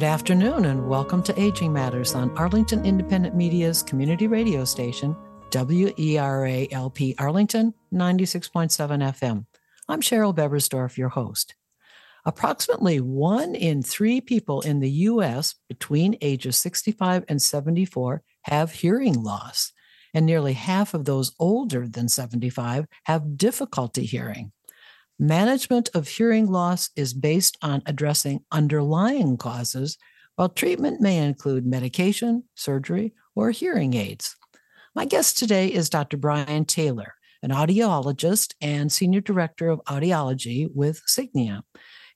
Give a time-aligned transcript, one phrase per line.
[0.00, 5.14] Good afternoon, and welcome to Aging Matters on Arlington Independent Media's community radio station,
[5.52, 9.44] WERA-LP Arlington, 96.7 FM.
[9.90, 11.54] I'm Cheryl Bebersdorf, your host.
[12.24, 15.56] Approximately one in three people in the U.S.
[15.68, 19.74] between ages 65 and 74 have hearing loss,
[20.14, 24.52] and nearly half of those older than 75 have difficulty hearing.
[25.22, 29.98] Management of hearing loss is based on addressing underlying causes,
[30.36, 34.34] while treatment may include medication, surgery, or hearing aids.
[34.94, 36.16] My guest today is Dr.
[36.16, 41.64] Brian Taylor, an audiologist and senior director of audiology with Signia.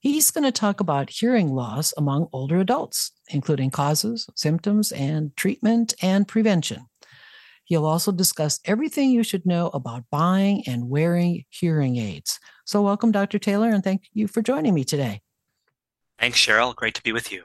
[0.00, 5.92] He's going to talk about hearing loss among older adults, including causes, symptoms, and treatment
[6.00, 6.86] and prevention.
[7.64, 12.38] He'll also discuss everything you should know about buying and wearing hearing aids.
[12.64, 13.38] So, welcome, Dr.
[13.38, 15.20] Taylor, and thank you for joining me today.
[16.18, 16.74] Thanks, Cheryl.
[16.74, 17.44] Great to be with you.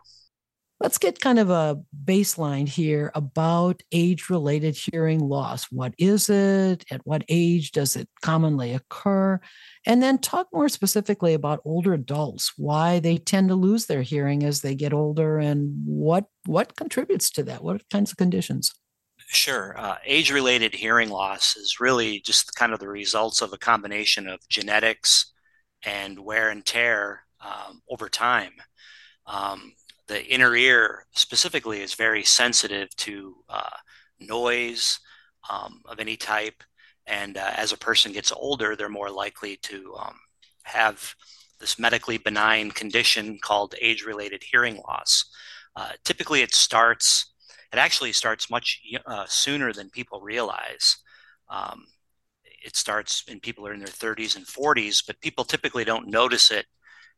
[0.81, 5.66] Let's get kind of a baseline here about age related hearing loss.
[5.66, 6.86] What is it?
[6.90, 9.42] At what age does it commonly occur?
[9.86, 14.44] And then talk more specifically about older adults, why they tend to lose their hearing
[14.44, 17.62] as they get older and what, what contributes to that?
[17.62, 18.73] What kinds of conditions?
[19.31, 19.75] Sure.
[19.77, 24.27] Uh, age related hearing loss is really just kind of the results of a combination
[24.27, 25.33] of genetics
[25.83, 28.53] and wear and tear um, over time.
[29.27, 29.73] Um,
[30.07, 33.69] the inner ear specifically is very sensitive to uh,
[34.19, 35.00] noise
[35.47, 36.63] um, of any type.
[37.05, 40.16] And uh, as a person gets older, they're more likely to um,
[40.63, 41.13] have
[41.59, 45.25] this medically benign condition called age related hearing loss.
[45.75, 47.31] Uh, typically, it starts
[47.72, 50.97] it actually starts much uh, sooner than people realize.
[51.50, 51.85] Um,
[52.63, 56.52] it starts when people are in their 30s and 40s, but people typically don't notice
[56.52, 56.66] it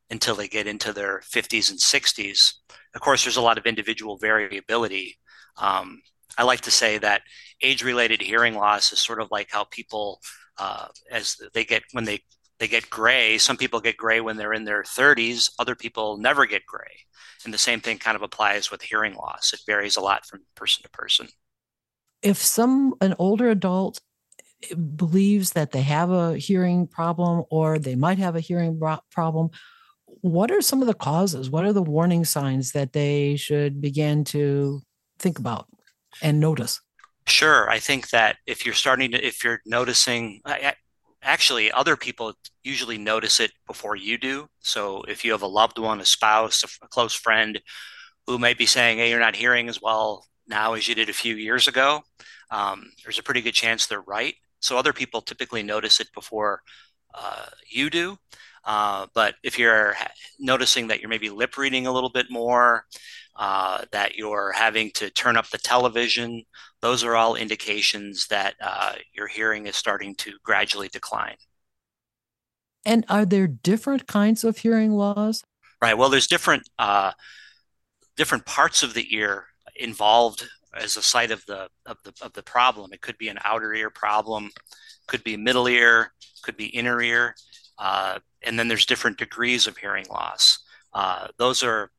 [0.09, 2.53] until they get into their 50s and 60s.
[2.93, 5.17] Of course, there's a lot of individual variability.
[5.57, 6.01] Um,
[6.37, 7.21] I like to say that
[7.61, 10.19] age related hearing loss is sort of like how people,
[10.57, 12.19] uh, as they get, when they
[12.61, 13.39] they get gray.
[13.39, 17.05] Some people get gray when they're in their 30s, other people never get gray.
[17.43, 19.51] And the same thing kind of applies with hearing loss.
[19.51, 21.27] It varies a lot from person to person.
[22.21, 23.99] If some an older adult
[24.69, 28.79] eh, believes that they have a hearing problem or they might have a hearing
[29.09, 29.49] problem,
[30.05, 31.49] what are some of the causes?
[31.49, 34.83] What are the warning signs that they should begin to
[35.17, 35.65] think about
[36.21, 36.79] and notice?
[37.25, 37.67] Sure.
[37.67, 40.75] I think that if you're starting to, if you're noticing, I,
[41.23, 42.33] actually other people
[42.63, 44.47] usually notice it before you do.
[44.59, 47.61] So if you have a loved one a spouse a close friend
[48.27, 51.13] who may be saying hey you're not hearing as well now as you did a
[51.13, 52.01] few years ago
[52.51, 54.35] um, there's a pretty good chance they're right.
[54.59, 56.61] So other people typically notice it before
[57.13, 58.17] uh, you do
[58.63, 59.95] uh, but if you're
[60.39, 62.85] noticing that you're maybe lip reading a little bit more
[63.35, 66.43] uh, that you're having to turn up the television.
[66.81, 71.37] Those are all indications that uh, your hearing is starting to gradually decline.
[72.83, 75.43] And are there different kinds of hearing loss?
[75.81, 75.97] Right.
[75.97, 77.11] Well, there's different uh,
[78.17, 79.45] different parts of the ear
[79.75, 82.91] involved as a site of the of the of the problem.
[82.93, 84.49] It could be an outer ear problem,
[85.07, 86.11] could be middle ear,
[86.43, 87.35] could be inner ear,
[87.81, 90.59] uh, and then there's different degrees of hearing loss.
[90.93, 91.91] Uh, those are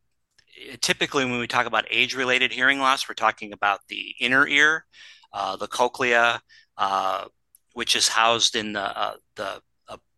[0.81, 4.87] typically when we talk about age-related hearing loss, we're talking about the inner ear,
[5.33, 6.41] uh, the cochlea,
[6.79, 7.25] uh,
[7.73, 9.61] which is housed in the uh, the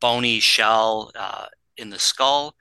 [0.00, 1.46] bony shell uh,
[1.78, 2.54] in the skull.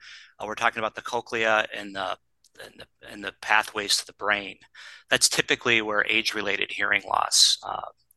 [0.44, 2.16] We're talking about the cochlea and the,
[2.64, 4.56] and the and the pathways to the brain.
[5.10, 7.58] That's typically where age-related hearing loss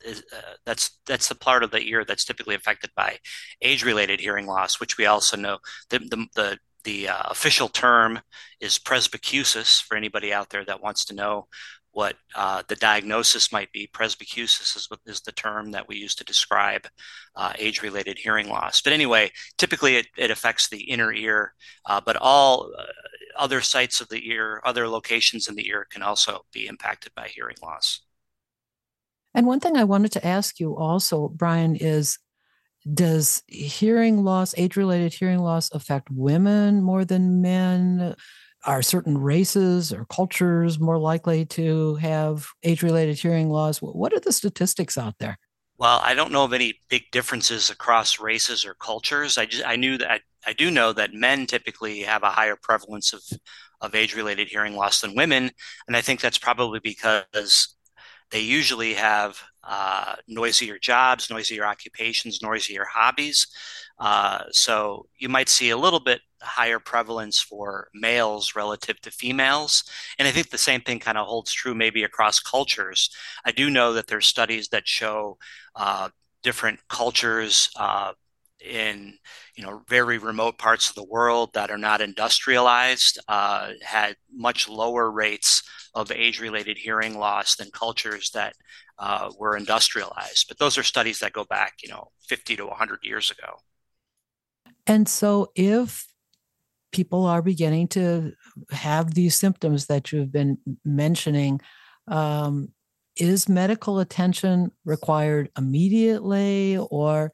[0.03, 3.17] is, uh, that's that's the part of the ear that's typically affected by
[3.61, 5.59] age-related hearing loss, which we also know
[5.89, 8.19] the the, the the uh, official term
[8.61, 11.47] is presbycusis for anybody out there that wants to know
[11.91, 13.89] what uh, the diagnosis might be.
[13.91, 16.87] Presbycusis is, is the term that we use to describe
[17.35, 18.81] uh, age related hearing loss.
[18.81, 21.55] But anyway, typically it, it affects the inner ear,
[21.87, 22.83] uh, but all uh,
[23.35, 27.27] other sites of the ear, other locations in the ear can also be impacted by
[27.27, 28.01] hearing loss.
[29.37, 32.17] And one thing I wanted to ask you also, Brian, is
[32.91, 38.15] does hearing loss, age related hearing loss, affect women more than men?
[38.65, 43.77] Are certain races or cultures more likely to have age related hearing loss?
[43.77, 45.37] What are the statistics out there?
[45.77, 49.37] Well, I don't know of any big differences across races or cultures.
[49.37, 53.13] I just I knew that I, do know that men typically have a higher prevalence
[53.13, 53.21] of
[53.81, 55.51] of age related hearing loss than women,
[55.87, 57.76] and I think that's probably because
[58.31, 63.47] they usually have uh, noisier jobs, noisier occupations, noisier hobbies.
[63.99, 69.83] Uh, so you might see a little bit higher prevalence for males relative to females.
[70.19, 73.09] And I think the same thing kind of holds true maybe across cultures.
[73.45, 75.37] I do know that there's studies that show
[75.75, 76.09] uh,
[76.43, 78.13] different cultures uh,
[78.59, 79.17] in
[79.55, 84.67] you know very remote parts of the world that are not industrialized uh, had much
[84.67, 85.61] lower rates
[85.97, 88.53] of age-related hearing loss than cultures that
[88.99, 90.47] uh, were industrialized.
[90.47, 93.57] But those are studies that go back you know 50 to 100 years ago.
[94.85, 96.05] And so, if
[96.91, 98.33] people are beginning to
[98.71, 101.59] have these symptoms that you've been mentioning,
[102.07, 102.69] um,
[103.19, 107.31] is medical attention required immediately or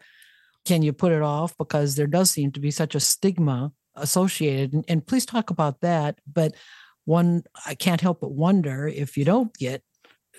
[0.66, 4.74] can you put it off because there does seem to be such a stigma associated
[4.74, 6.56] and, and, please talk about that but
[7.06, 9.84] one i can't help but wonder if you don't get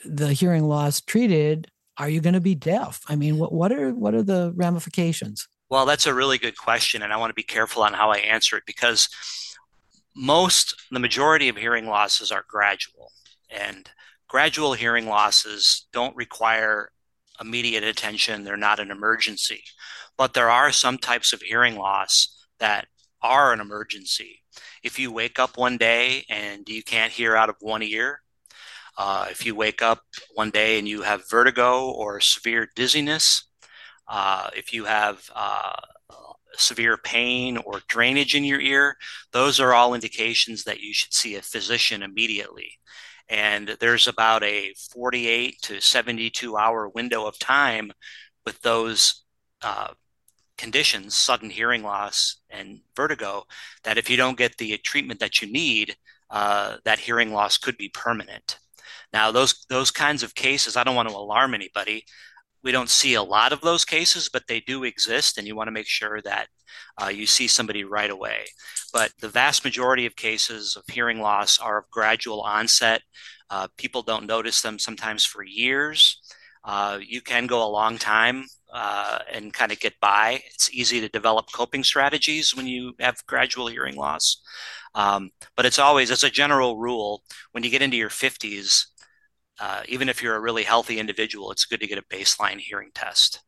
[0.04, 1.68] the hearing loss treated
[1.98, 5.48] are you going to be deaf i mean what, what are what are the ramifications
[5.70, 8.18] well that's a really good question and i want to be careful on how i
[8.18, 9.08] answer it because
[10.16, 13.10] most the majority of hearing losses are gradual
[13.50, 13.90] and
[14.28, 16.90] gradual hearing losses don't require
[17.40, 19.62] immediate attention they're not an emergency
[20.16, 22.86] but there are some types of hearing loss that
[23.22, 24.42] are an emergency.
[24.84, 28.20] If you wake up one day and you can't hear out of one ear,
[28.96, 30.02] uh, if you wake up
[30.34, 33.44] one day and you have vertigo or severe dizziness,
[34.06, 35.72] uh, if you have uh,
[36.56, 38.96] severe pain or drainage in your ear,
[39.32, 42.78] those are all indications that you should see a physician immediately.
[43.28, 47.90] And there's about a 48 to 72 hour window of time
[48.44, 49.24] with those
[49.62, 49.94] uh,
[50.56, 53.44] conditions, sudden hearing loss and vertigo,
[53.82, 55.96] that if you don't get the treatment that you need,
[56.30, 58.58] uh, that hearing loss could be permanent.
[59.12, 62.04] Now, those those kinds of cases, I don't want to alarm anybody.
[62.62, 65.68] We don't see a lot of those cases, but they do exist, and you want
[65.68, 66.48] to make sure that
[67.00, 68.46] uh, you see somebody right away.
[68.92, 73.02] But the vast majority of cases of hearing loss are of gradual onset.
[73.50, 76.20] Uh, people don't notice them sometimes for years.
[76.64, 80.42] Uh, you can go a long time uh, and kind of get by.
[80.52, 84.42] It's easy to develop coping strategies when you have gradual hearing loss.
[84.96, 87.22] Um, but it's always, as a general rule,
[87.52, 88.86] when you get into your 50s,
[89.60, 92.90] uh, even if you're a really healthy individual, it's good to get a baseline hearing
[92.92, 93.40] test.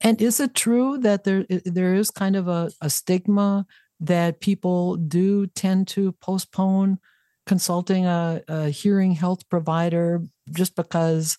[0.00, 3.66] And is it true that there there is kind of a, a stigma
[4.00, 6.98] that people do tend to postpone
[7.44, 10.22] consulting a, a hearing health provider
[10.52, 11.36] just because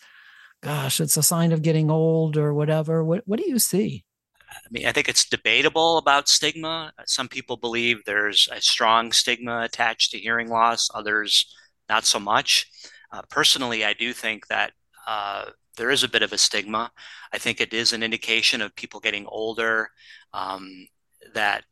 [0.62, 3.04] gosh, it's a sign of getting old or whatever.
[3.04, 4.06] What what do you see?
[4.52, 6.92] I mean, I think it's debatable about stigma.
[7.06, 11.56] Some people believe there's a strong stigma attached to hearing loss, others
[11.88, 12.70] not so much.
[13.12, 14.74] Uh, personally, I do think that
[15.08, 15.46] uh,
[15.78, 16.92] there is a bit of a stigma.
[17.34, 19.90] I think it is an indication of people getting older.
[20.34, 20.88] Um,
[21.34, 21.64] that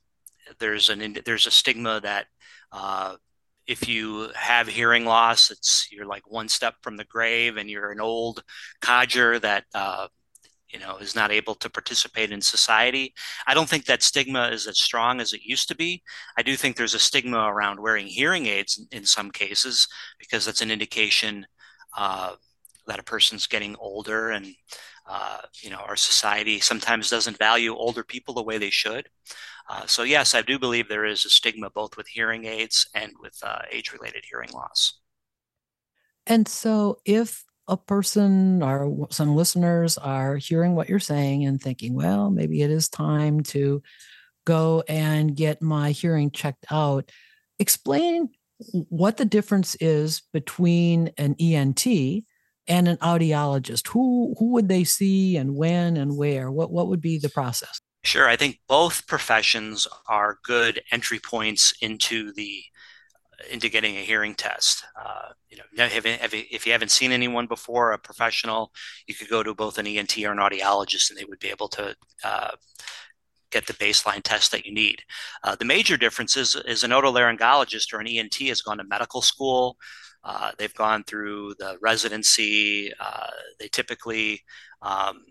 [0.59, 2.27] there's an there's a stigma that
[2.71, 3.15] uh,
[3.69, 7.91] if you have hearing loss, it's you're like one step from the grave, and you're
[7.91, 8.43] an old
[8.81, 10.07] codger that uh,
[10.69, 13.13] you know is not able to participate in society.
[13.45, 16.01] I don't think that stigma is as strong as it used to be.
[16.35, 20.45] I do think there's a stigma around wearing hearing aids in, in some cases because
[20.45, 21.45] that's an indication
[21.95, 22.33] uh,
[22.87, 24.47] that a person's getting older, and
[25.09, 29.09] uh, you know our society sometimes doesn't value older people the way they should.
[29.69, 33.11] Uh, so yes, I do believe there is a stigma both with hearing aids and
[33.19, 34.99] with uh, age-related hearing loss.
[36.25, 41.93] And so, if a person or some listeners are hearing what you're saying and thinking,
[41.93, 43.81] well, maybe it is time to
[44.45, 47.11] go and get my hearing checked out,
[47.59, 48.29] explain
[48.89, 51.85] what the difference is between an ENT
[52.69, 53.87] and an audiologist.
[53.89, 56.49] Who who would they see and when and where?
[56.51, 57.81] What what would be the process?
[58.03, 58.29] Sure.
[58.29, 62.63] I think both professions are good entry points into the
[63.49, 64.83] into getting a hearing test.
[64.99, 68.71] Uh, you know, if you haven't seen anyone before, a professional,
[69.07, 71.69] you could go to both an ENT or an audiologist, and they would be able
[71.69, 72.51] to uh,
[73.51, 75.01] get the baseline test that you need.
[75.43, 79.21] Uh, the major difference is, is an otolaryngologist or an ENT has gone to medical
[79.21, 79.77] school.
[80.23, 82.93] Uh, they've gone through the residency.
[82.99, 83.27] Uh,
[83.59, 84.41] they typically
[84.81, 85.23] um,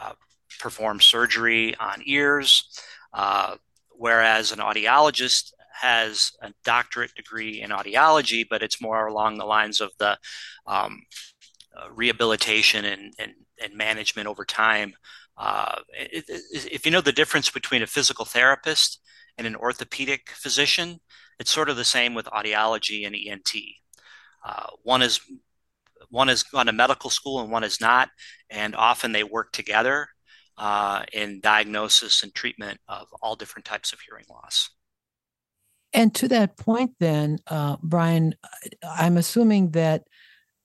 [0.00, 0.12] uh,
[0.60, 2.80] perform surgery on ears,
[3.12, 3.56] uh,
[3.90, 9.80] whereas an audiologist has a doctorate degree in audiology, but it's more along the lines
[9.80, 10.18] of the
[10.66, 11.02] um,
[11.76, 14.92] uh, rehabilitation and, and, and, management over time.
[15.36, 16.42] Uh, it, it,
[16.72, 19.00] if you know the difference between a physical therapist
[19.36, 20.98] and an orthopedic physician,
[21.38, 23.52] it's sort of the same with audiology and ENT.
[24.44, 25.20] Uh, one is
[26.10, 28.08] one is gone to medical school and one is not,
[28.50, 30.08] and often they work together
[30.56, 34.70] uh, in diagnosis and treatment of all different types of hearing loss.
[35.92, 38.34] And to that point, then, uh, Brian,
[38.84, 40.04] I'm assuming that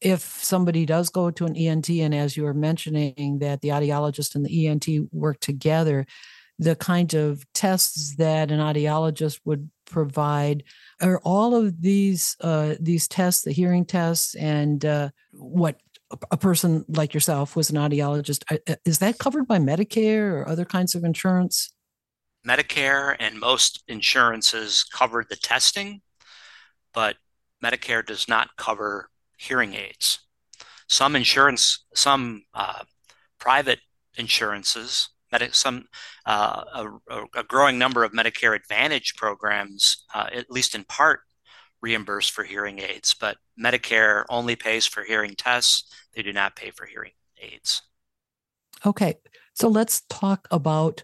[0.01, 4.35] if somebody does go to an ENT, and as you were mentioning, that the audiologist
[4.35, 6.05] and the ENT work together,
[6.59, 10.63] the kind of tests that an audiologist would provide
[11.01, 15.79] are all of these uh, these tests, the hearing tests, and uh, what
[16.31, 18.43] a person like yourself was an audiologist.
[18.51, 21.73] Uh, uh, is that covered by Medicare or other kinds of insurance?
[22.45, 26.01] Medicare and most insurances cover the testing,
[26.93, 27.15] but
[27.63, 30.19] Medicare does not cover hearing aids.
[30.89, 32.83] Some insurance, some uh,
[33.39, 33.79] private
[34.17, 35.09] insurances,
[35.51, 35.85] some
[36.25, 36.63] uh,
[37.09, 41.21] a, a, growing number of Medicare Advantage programs, uh, at least in part,
[41.81, 45.93] reimburse for hearing aids, but Medicare only pays for hearing tests.
[46.13, 47.11] They do not pay for hearing
[47.41, 47.81] aids.
[48.85, 49.15] Okay,
[49.53, 51.03] so let's talk about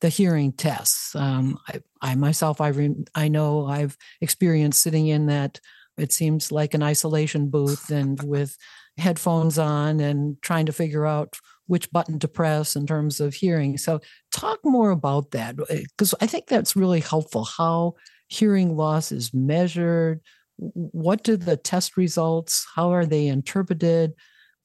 [0.00, 1.14] the hearing tests.
[1.14, 5.60] Um, I, I, myself, I re- I know I've experienced sitting in that.
[5.98, 8.56] It seems like an isolation booth and with
[8.96, 11.36] headphones on and trying to figure out
[11.70, 13.78] which button to press in terms of hearing.
[13.78, 14.00] So,
[14.34, 17.44] talk more about that because I think that's really helpful.
[17.44, 17.94] How
[18.26, 20.20] hearing loss is measured.
[20.56, 22.66] What do the test results?
[22.74, 24.14] How are they interpreted?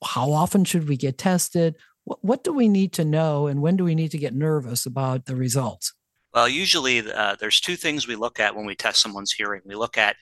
[0.04, 1.76] How often should we get tested?
[2.06, 4.88] What, what do we need to know, and when do we need to get nervous
[4.88, 5.94] about the results?
[6.34, 9.62] Well, usually uh, there's two things we look at when we test someone's hearing.
[9.64, 10.16] We look at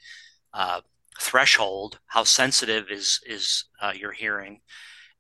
[0.54, 0.82] uh,
[1.20, 4.60] threshold, how sensitive is is uh, your hearing.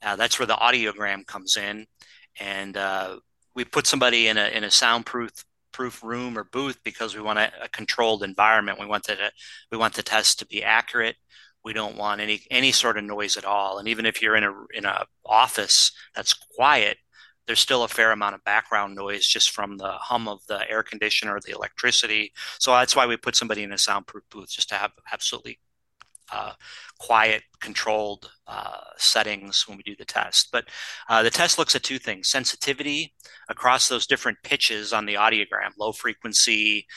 [0.03, 1.85] Uh, that's where the audiogram comes in,
[2.39, 3.17] and uh,
[3.55, 5.31] we put somebody in a in a soundproof
[5.71, 8.79] proof room or booth because we want a, a controlled environment.
[8.79, 9.31] We want the
[9.71, 11.15] we want the test to be accurate.
[11.63, 13.77] We don't want any any sort of noise at all.
[13.79, 16.97] And even if you're in a in a office that's quiet
[17.45, 20.83] there's still a fair amount of background noise just from the hum of the air
[20.83, 22.31] conditioner or the electricity.
[22.59, 25.59] So that's why we put somebody in a soundproof booth just to have absolutely
[26.33, 26.53] uh,
[26.99, 30.49] quiet, controlled uh, settings when we do the test.
[30.51, 30.65] But
[31.09, 33.13] uh, the test looks at two things sensitivity
[33.49, 36.87] across those different pitches on the audiogram low frequency,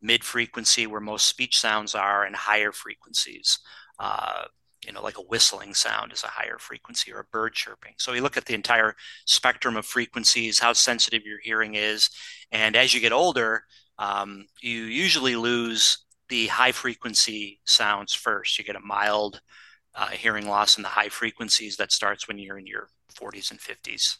[0.00, 3.58] mid frequency, where most speech sounds are, and higher frequencies
[3.98, 4.44] uh,
[4.86, 7.94] you know, like a whistling sound is a higher frequency or a bird chirping.
[7.98, 12.10] So we look at the entire spectrum of frequencies, how sensitive your hearing is.
[12.52, 13.64] And as you get older,
[13.98, 18.58] um, you usually lose the high frequency sounds first.
[18.58, 19.40] You get a mild
[19.94, 23.60] uh, hearing loss in the high frequencies that starts when you're in your 40s and
[23.60, 24.16] 50s.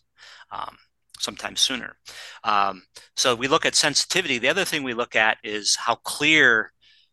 [0.50, 0.76] Um,
[1.18, 1.96] sometimes sooner.
[2.44, 2.82] Um,
[3.16, 4.38] so we look at sensitivity.
[4.38, 6.72] The other thing we look at is how clear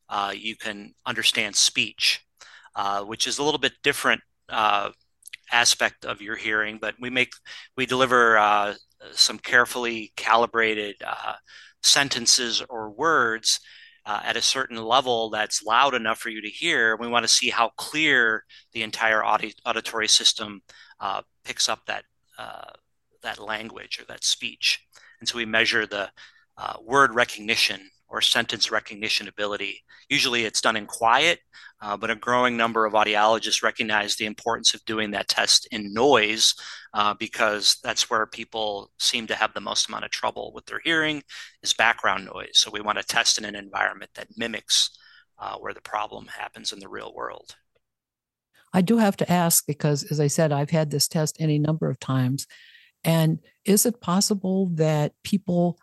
[0.10, 2.24] uh, you can understand speech.
[2.76, 4.20] Uh, which is a little bit different
[4.50, 4.90] uh,
[5.52, 6.80] aspect of your hearing.
[6.82, 7.32] But we make
[7.78, 8.74] we deliver uh,
[9.12, 11.34] some carefully calibrated uh,
[11.84, 13.60] sentences or words.
[14.06, 16.98] Uh, at a certain level that's loud enough for you to hear.
[16.98, 18.44] We want to see how clear
[18.74, 20.62] the entire audi- auditory system
[21.46, 22.04] picks up that
[23.24, 24.86] that language or that speech.
[25.20, 26.12] And so we measure the
[26.58, 29.82] uh, word recognition or sentence recognition ability.
[30.10, 31.40] Usually it's done in quiet,
[31.82, 35.94] uh, but a growing number of audiologists recognize the importance of doing that test in
[35.94, 36.54] noise
[36.94, 40.82] uh, because that's where people seem to have the most amount of trouble with their
[40.84, 41.24] hearing
[41.64, 42.52] is background noise.
[42.54, 44.98] So we want to test in an environment that mimics
[45.40, 47.56] uh, where the problem happens in the real world.
[48.74, 51.90] I do have to ask because, as I said, I've had this test any number
[51.90, 52.48] of times.
[53.04, 55.78] And is it possible that people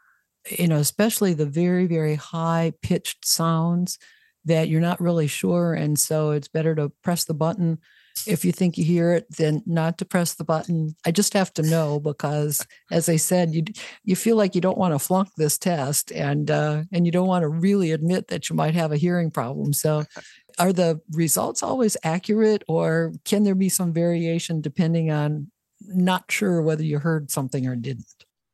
[0.48, 3.98] you know, especially the very, very high pitched sounds
[4.44, 5.74] that you're not really sure.
[5.74, 7.78] And so it's better to press the button
[8.26, 10.94] if you think you hear it than not to press the button.
[11.06, 13.64] I just have to know because, as I said, you
[14.04, 17.28] you feel like you don't want to flunk this test, and uh, and you don't
[17.28, 19.72] want to really admit that you might have a hearing problem.
[19.72, 20.04] So,
[20.58, 26.60] are the results always accurate, or can there be some variation depending on not sure
[26.62, 28.06] whether you heard something or didn't?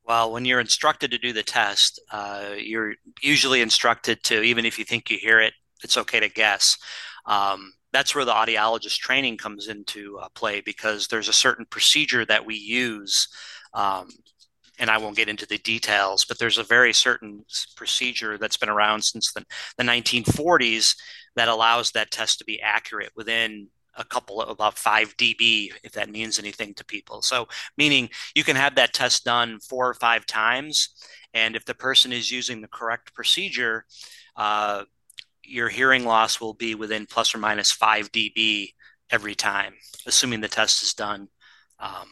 [0.07, 4.79] Well, when you're instructed to do the test, uh, you're usually instructed to, even if
[4.79, 6.79] you think you hear it, it's okay to guess.
[7.27, 12.25] Um, that's where the audiologist training comes into uh, play because there's a certain procedure
[12.25, 13.27] that we use.
[13.75, 14.09] Um,
[14.79, 17.45] and I won't get into the details, but there's a very certain
[17.77, 19.45] procedure that's been around since the,
[19.77, 20.95] the 1940s
[21.35, 25.93] that allows that test to be accurate within a couple of about 5 dB, if
[25.93, 27.23] that means anything to people.
[27.23, 30.91] So, meaning you can have that test done four or five times.
[31.35, 33.85] And if the person is using the correct procedure,
[34.37, 34.85] uh,
[35.43, 38.73] your hearing loss will be within plus or minus 5 dB
[39.11, 39.75] every time,
[40.07, 41.29] assuming the test is done
[41.79, 42.09] um,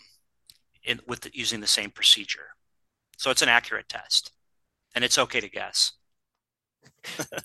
[0.84, 2.48] in, with the, using the same procedure.
[3.16, 4.32] So it's an accurate test,
[4.94, 5.92] and it's okay to guess.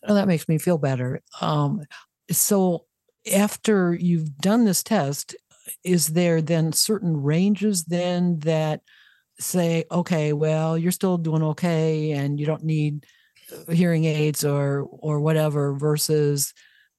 [0.08, 1.22] well, that makes me feel better.
[1.41, 1.84] Um,
[2.31, 2.86] so
[3.33, 5.35] after you've done this test,
[5.83, 8.81] is there then certain ranges then that
[9.39, 13.05] say, okay, well, you're still doing okay, and you don't need
[13.51, 16.53] uh, hearing aids or or whatever, versus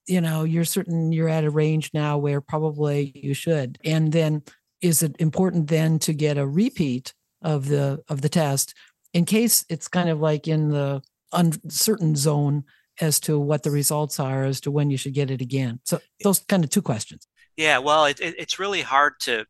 [0.07, 3.77] you know you're certain you're at a range now where probably you should.
[3.83, 4.43] And then
[4.81, 8.73] is it important then to get a repeat of the of the test
[9.13, 11.01] in case it's kind of like in the
[11.33, 12.63] uncertain zone
[13.01, 15.99] as to what the results are as to when you should get it again so
[16.23, 17.27] those kind of two questions
[17.57, 19.45] yeah well it, it, it's really hard to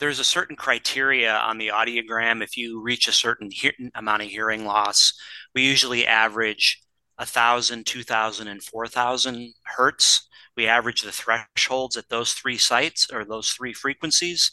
[0.00, 4.28] there's a certain criteria on the audiogram if you reach a certain he- amount of
[4.28, 5.12] hearing loss
[5.54, 6.84] we usually average
[7.16, 10.28] 1,000, 2,000, and 4,000 hertz.
[10.56, 14.50] We average the thresholds at those three sites or those three frequencies.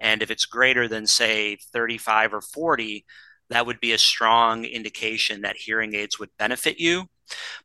[0.00, 3.04] And if it's greater than, say, 35 or 40,
[3.50, 7.06] that would be a strong indication that hearing aids would benefit you.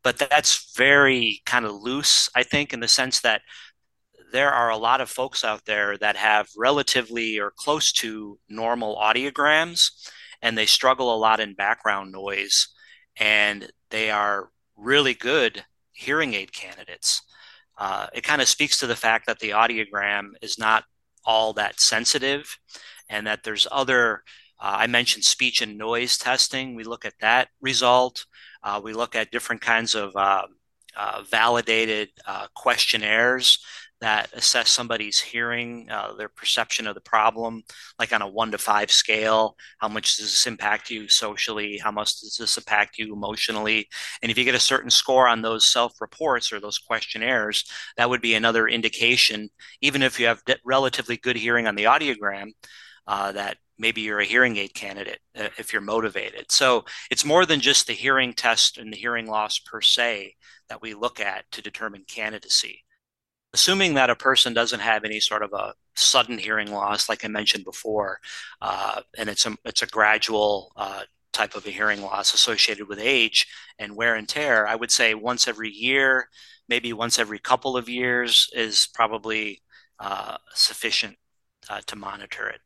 [0.04, 3.42] But that's very kind of loose, I think, in the sense that
[4.32, 8.98] there are a lot of folks out there that have relatively or close to normal
[8.98, 9.92] audiograms
[10.42, 12.68] and they struggle a lot in background noise
[13.18, 17.22] and they are really good hearing aid candidates.
[17.78, 20.84] Uh, it kind of speaks to the fact that the audiogram is not
[21.26, 22.58] all that sensitive
[23.10, 24.24] and that there's other
[24.60, 28.26] uh, i mentioned speech and noise testing we look at that result
[28.66, 30.44] uh, we look at different kinds of uh,
[30.98, 33.60] uh, validated uh, questionnaires
[34.02, 37.64] that assess somebody's hearing, uh, their perception of the problem,
[37.98, 39.56] like on a one to five scale.
[39.78, 41.78] How much does this impact you socially?
[41.78, 43.88] How much does this impact you emotionally?
[44.22, 47.64] And if you get a certain score on those self reports or those questionnaires,
[47.98, 49.50] that would be another indication,
[49.82, 52.50] even if you have relatively good hearing on the audiogram,
[53.08, 56.52] uh, that maybe you're a hearing aid candidate uh, if you're motivated.
[56.52, 60.36] So it's more than just the hearing test and the hearing loss per se
[60.70, 62.84] that we look at to determine candidacy
[63.54, 67.30] assuming that a person doesn't have any sort of a sudden hearing loss, like I
[67.30, 68.20] mentioned before,
[68.62, 71.04] uh, and it's a it's a gradual uh,
[71.36, 73.48] type of a hearing loss associated with age
[73.80, 76.30] and wear and tear, I would say once every year,
[76.70, 79.62] maybe once every couple of years is probably
[80.00, 81.18] uh, sufficient
[81.70, 82.62] uh, to monitor it.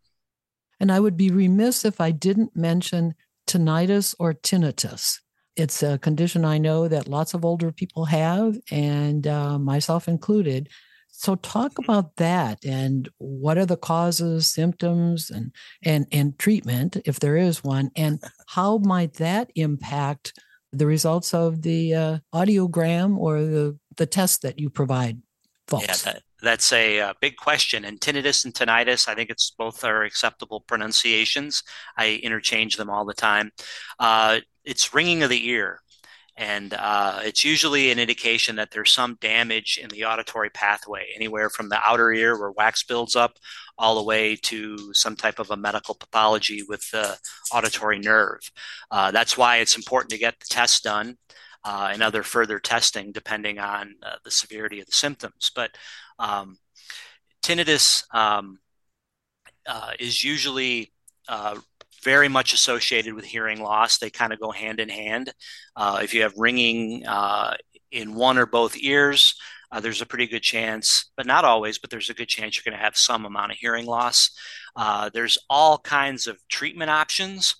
[0.79, 3.15] And I would be remiss if I didn't mention
[3.47, 5.19] tinnitus or tinnitus.
[5.55, 10.69] It's a condition I know that lots of older people have, and uh, myself included.
[11.09, 11.83] So, talk mm-hmm.
[11.83, 15.51] about that and what are the causes, symptoms, and
[15.83, 20.39] and and treatment if there is one, and how might that impact
[20.71, 25.21] the results of the uh, audiogram or the the test that you provide,
[25.67, 25.87] folks?
[25.87, 27.85] Yeah, that, that's a, a, big question.
[27.85, 31.63] And tinnitus and tinnitus, I think it's both are acceptable pronunciations.
[31.97, 33.51] I interchange them all the time.
[33.99, 35.81] Uh, it's ringing of the ear.
[36.37, 41.49] And uh, it's usually an indication that there's some damage in the auditory pathway, anywhere
[41.49, 43.33] from the outer ear where wax builds up
[43.77, 47.17] all the way to some type of a medical pathology with the
[47.53, 48.39] auditory nerve.
[48.89, 51.17] Uh, that's why it's important to get the test done
[51.63, 55.51] uh, and other further testing depending on uh, the severity of the symptoms.
[55.53, 55.71] But
[56.17, 56.57] um,
[57.43, 58.59] tinnitus um,
[59.67, 60.91] uh, is usually
[61.27, 61.57] uh,
[62.03, 63.97] very much associated with hearing loss.
[63.97, 65.33] They kind of go hand in hand.
[65.75, 67.55] Uh, if you have ringing uh,
[67.91, 69.35] in one or both ears,
[69.71, 72.69] uh, there's a pretty good chance, but not always, but there's a good chance you're
[72.69, 74.31] going to have some amount of hearing loss.
[74.75, 77.55] Uh, there's all kinds of treatment options,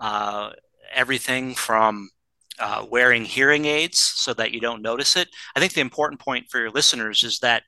[0.00, 0.50] uh,
[0.92, 2.10] everything from
[2.58, 5.28] uh, wearing hearing aids so that you don't notice it.
[5.56, 7.64] I think the important point for your listeners is that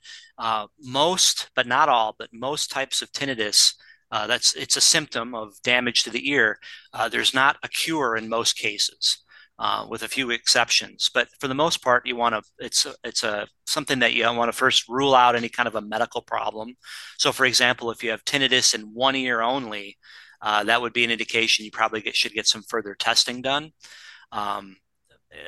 [0.80, 3.72] most, but not all, but most types of tinnitus
[4.10, 6.58] uh, that's it's a symptom of damage to the ear.
[6.92, 9.24] Uh, there's not a cure in most cases,
[9.58, 11.10] uh, with a few exceptions.
[11.12, 14.24] But for the most part, you want to it's a, it's a something that you
[14.24, 16.76] want to first rule out any kind of a medical problem.
[17.18, 19.98] So, for example, if you have tinnitus in one ear only,
[20.40, 23.72] uh, that would be an indication you probably get, should get some further testing done.
[24.32, 24.76] Um,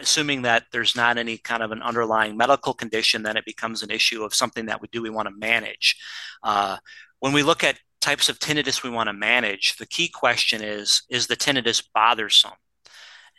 [0.00, 3.90] assuming that there's not any kind of an underlying medical condition, then it becomes an
[3.90, 5.96] issue of something that we do we want to manage.
[6.42, 6.76] Uh,
[7.20, 11.02] when we look at types of tinnitus we want to manage, the key question is
[11.10, 12.52] is the tinnitus bothersome?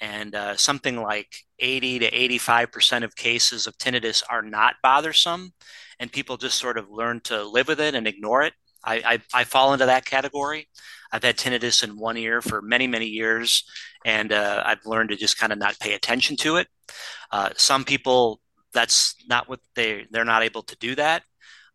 [0.02, 1.28] And uh, something like
[1.60, 5.54] 80 to 85% of cases of tinnitus are not bothersome,
[6.00, 8.54] and people just sort of learn to live with it and ignore it.
[8.84, 8.96] I,
[9.34, 10.68] I, I fall into that category.
[11.12, 13.64] I've had tinnitus in one ear for many, many years,
[14.06, 16.68] and uh, I've learned to just kind of not pay attention to it.
[17.32, 18.42] Uh, some people,
[18.74, 21.24] that's not what they they're not able to do that,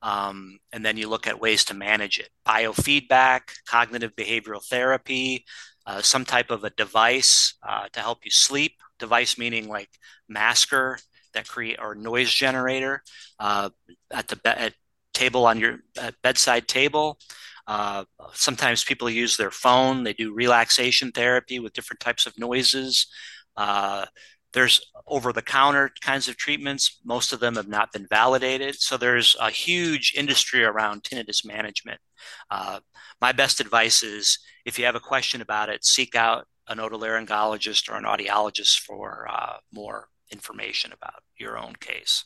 [0.03, 5.47] Um, and then you look at ways to manage it biofeedback, cognitive behavioral therapy,
[5.87, 8.73] uh, some type of a device uh, to help you sleep.
[8.99, 9.89] Device meaning like
[10.29, 10.99] masker
[11.33, 13.03] that create or noise generator
[13.41, 13.71] uh,
[14.11, 14.75] at the at
[15.15, 15.79] table on your
[16.23, 17.19] bedside table.
[17.67, 20.05] Uh, sometimes people use their phone.
[20.05, 23.07] They do relaxation therapy with different types of noises.
[23.57, 24.05] Uh,
[24.53, 27.01] there's over the counter kinds of treatments.
[27.05, 28.77] Most of them have not been validated.
[28.77, 32.01] So there's a huge industry around tinnitus management.
[32.51, 32.81] Uh,
[33.21, 37.91] my best advice is if you have a question about it, seek out an otolaryngologist
[37.91, 42.25] or an audiologist for uh, more information about your own case.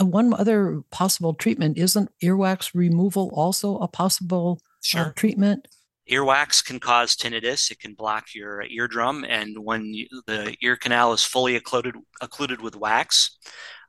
[0.00, 5.00] One other possible treatment isn't earwax removal also a possible uh, sure.
[5.02, 5.68] uh, treatment?
[6.10, 7.70] Earwax can cause tinnitus.
[7.70, 12.60] It can block your eardrum, and when you, the ear canal is fully occluded, occluded
[12.60, 13.38] with wax,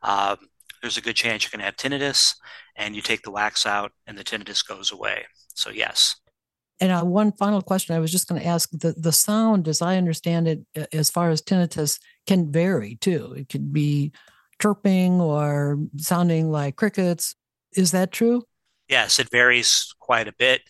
[0.04, 0.36] uh,
[0.82, 2.36] there's a good chance you're going to have tinnitus.
[2.76, 5.26] And you take the wax out, and the tinnitus goes away.
[5.54, 6.16] So yes.
[6.80, 9.82] And uh, one final question I was just going to ask: the the sound, as
[9.82, 13.34] I understand it, as far as tinnitus, can vary too.
[13.38, 14.12] It could be
[14.64, 17.36] chirping or sounding like crickets.
[17.74, 18.44] Is that true?
[18.88, 20.62] Yes, it varies quite a bit.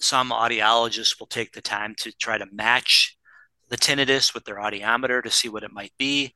[0.00, 3.14] Some audiologists will take the time to try to match
[3.68, 6.34] the tinnitus with their audiometer to see what it might be.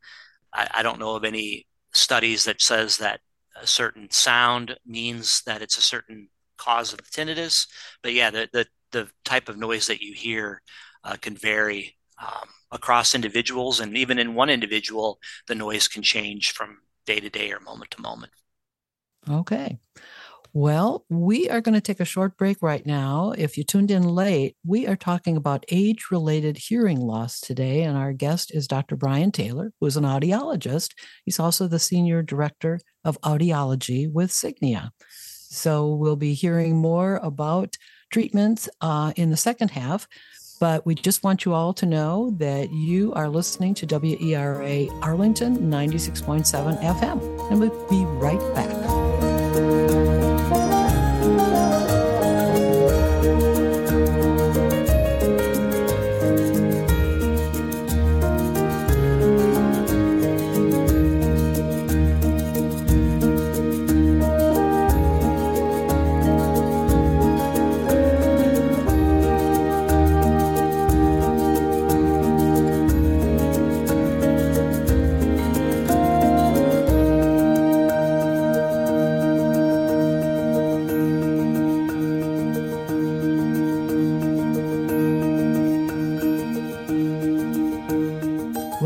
[0.53, 3.21] I, I don't know of any studies that says that
[3.59, 7.67] a certain sound means that it's a certain cause of the tinnitus.
[8.03, 10.61] But yeah, the the, the type of noise that you hear
[11.03, 16.53] uh, can vary um, across individuals, and even in one individual, the noise can change
[16.53, 18.33] from day to day or moment to moment.
[19.29, 19.79] Okay.
[20.53, 23.35] Well, we are going to take a short break right now.
[23.37, 27.83] If you tuned in late, we are talking about age related hearing loss today.
[27.83, 28.97] And our guest is Dr.
[28.97, 30.93] Brian Taylor, who is an audiologist.
[31.27, 34.93] He's also the Senior Director of Audiology with Signia.
[35.01, 37.77] So we'll be hearing more about
[38.11, 40.09] treatments uh, in the second half.
[40.59, 45.59] But we just want you all to know that you are listening to WERA Arlington
[45.71, 47.51] 96.7 FM.
[47.51, 49.86] And we'll be right back.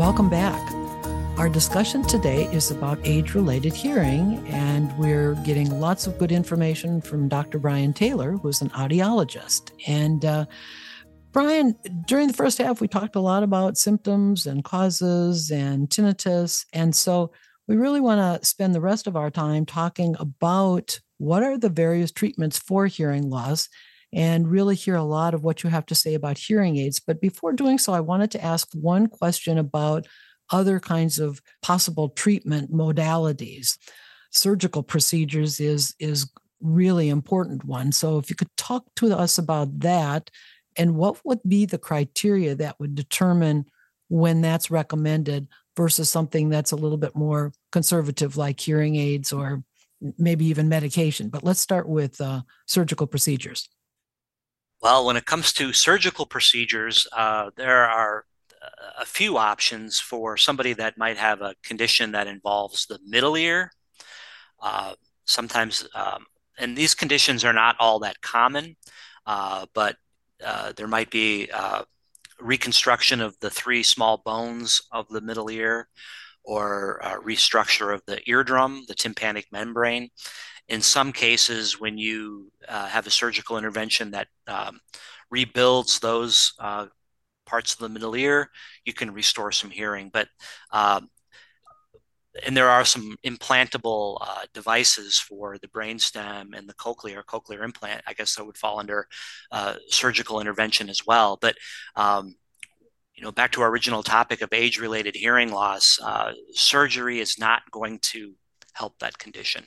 [0.01, 0.59] Welcome back.
[1.37, 7.01] Our discussion today is about age related hearing, and we're getting lots of good information
[7.01, 7.59] from Dr.
[7.59, 9.69] Brian Taylor, who's an audiologist.
[9.85, 10.45] And uh,
[11.31, 11.75] Brian,
[12.07, 16.65] during the first half, we talked a lot about symptoms and causes and tinnitus.
[16.73, 17.31] And so
[17.67, 21.69] we really want to spend the rest of our time talking about what are the
[21.69, 23.69] various treatments for hearing loss
[24.13, 26.99] and really hear a lot of what you have to say about hearing aids.
[26.99, 30.07] But before doing so, I wanted to ask one question about
[30.49, 33.77] other kinds of possible treatment modalities.
[34.31, 37.91] Surgical procedures is is really important one.
[37.91, 40.29] So if you could talk to us about that
[40.77, 43.65] and what would be the criteria that would determine
[44.09, 49.63] when that's recommended versus something that's a little bit more conservative like hearing aids or
[50.17, 51.29] maybe even medication.
[51.29, 53.69] But let's start with uh, surgical procedures.
[54.81, 58.25] Well, when it comes to surgical procedures, uh, there are
[58.99, 63.71] a few options for somebody that might have a condition that involves the middle ear.
[64.59, 64.93] Uh,
[65.25, 66.25] sometimes, um,
[66.57, 68.75] and these conditions are not all that common,
[69.27, 69.97] uh, but
[70.43, 71.83] uh, there might be uh,
[72.39, 75.87] reconstruction of the three small bones of the middle ear
[76.43, 80.09] or restructure of the eardrum, the tympanic membrane
[80.71, 84.79] in some cases, when you uh, have a surgical intervention that um,
[85.29, 86.85] rebuilds those uh,
[87.45, 88.49] parts of the middle ear,
[88.85, 90.09] you can restore some hearing.
[90.13, 90.29] But
[90.71, 91.09] um,
[92.45, 98.01] and there are some implantable uh, devices for the brainstem and the cochlear cochlear implant.
[98.07, 99.07] I guess that would fall under
[99.51, 101.37] uh, surgical intervention as well.
[101.41, 101.55] But
[101.97, 102.35] um,
[103.13, 107.69] you know, back to our original topic of age-related hearing loss, uh, surgery is not
[107.71, 108.35] going to
[108.73, 109.65] help that condition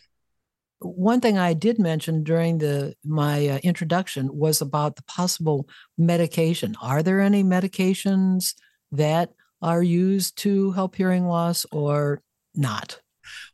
[0.80, 6.76] one thing I did mention during the my uh, introduction was about the possible medication.
[6.82, 8.54] Are there any medications
[8.92, 9.30] that
[9.62, 12.22] are used to help hearing loss or
[12.54, 13.00] not?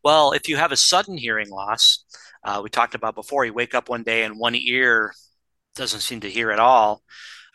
[0.02, 2.04] Well, if you have a sudden hearing loss,
[2.42, 5.12] uh, we talked about before, you wake up one day and one ear
[5.76, 7.02] doesn't seem to hear at all.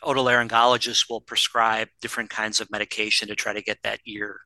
[0.04, 4.42] Otolaryngologists will prescribe different kinds of medication to try to get that ear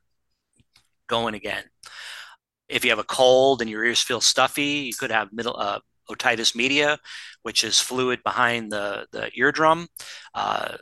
[1.06, 1.64] going again.
[2.70, 5.80] If you have a cold and your ears feel stuffy, you could have middle uh,
[6.10, 6.98] otitis media,
[7.42, 9.88] which is fluid behind the, the eardrum.
[10.34, 10.76] Uh,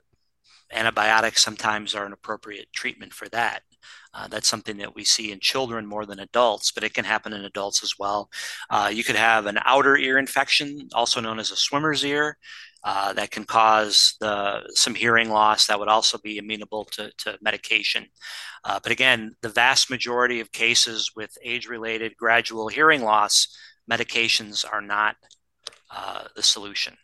[0.72, 3.62] antibiotics sometimes are an appropriate treatment for that.
[4.14, 7.32] Uh, that's something that we see in children more than adults, but it can happen
[7.32, 8.30] in adults as well.
[8.70, 12.36] Uh, you could have an outer ear infection, also known as a swimmer's ear,
[12.84, 17.38] uh, that can cause the, some hearing loss that would also be amenable to, to
[17.40, 18.06] medication.
[18.64, 23.48] Uh, but again, the vast majority of cases with age related gradual hearing loss,
[23.90, 25.16] medications are not
[25.90, 26.96] uh, the solution.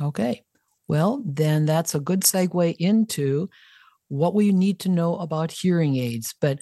[0.00, 0.42] Okay.
[0.88, 3.48] Well, then that's a good segue into
[4.08, 6.34] what we need to know about hearing aids.
[6.40, 6.58] But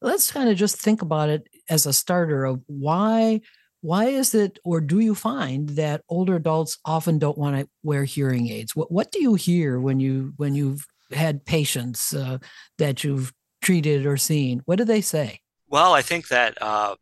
[0.00, 3.40] let's kind of just think about it as a starter of why
[3.80, 8.04] why is it or do you find that older adults often don't want to wear
[8.04, 8.74] hearing aids?
[8.74, 12.38] What, what do you hear when you when you've had patients uh,
[12.78, 14.62] that you've treated or seen?
[14.64, 15.40] What do they say?
[15.70, 16.96] Well i think that uh,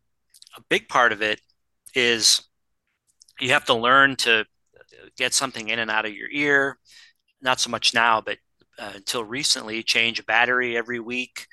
[0.55, 1.39] a big part of it
[1.95, 2.41] is
[3.39, 4.45] you have to learn to
[5.17, 6.77] get something in and out of your ear.
[7.41, 8.37] Not so much now but
[8.77, 11.47] uh, until recently change a battery every week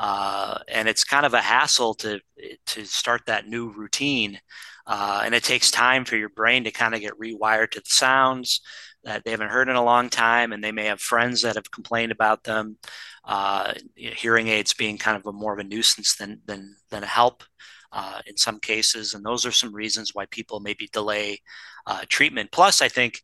[0.00, 2.18] uh, and it's kind of a hassle to
[2.66, 4.40] to start that new routine
[4.86, 7.90] uh, and it takes time for your brain to kind of get rewired to the
[7.90, 8.62] sounds
[9.04, 11.70] that they haven't heard in a long time and they may have friends that have
[11.70, 12.78] complained about them
[13.26, 17.06] uh, hearing aids being kind of a more of a nuisance than than than a
[17.06, 17.44] help
[17.92, 21.38] uh, in some cases and those are some reasons why people maybe delay
[21.86, 22.50] uh, treatment.
[22.50, 23.20] Plus i think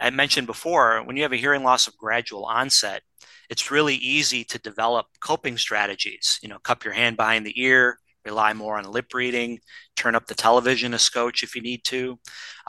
[0.00, 3.02] I mentioned before, when you have a hearing loss of gradual onset,
[3.48, 6.38] it's really easy to develop coping strategies.
[6.42, 9.60] You know, cup your hand behind the ear, rely more on lip reading,
[9.96, 12.18] turn up the television a scotch if you need to,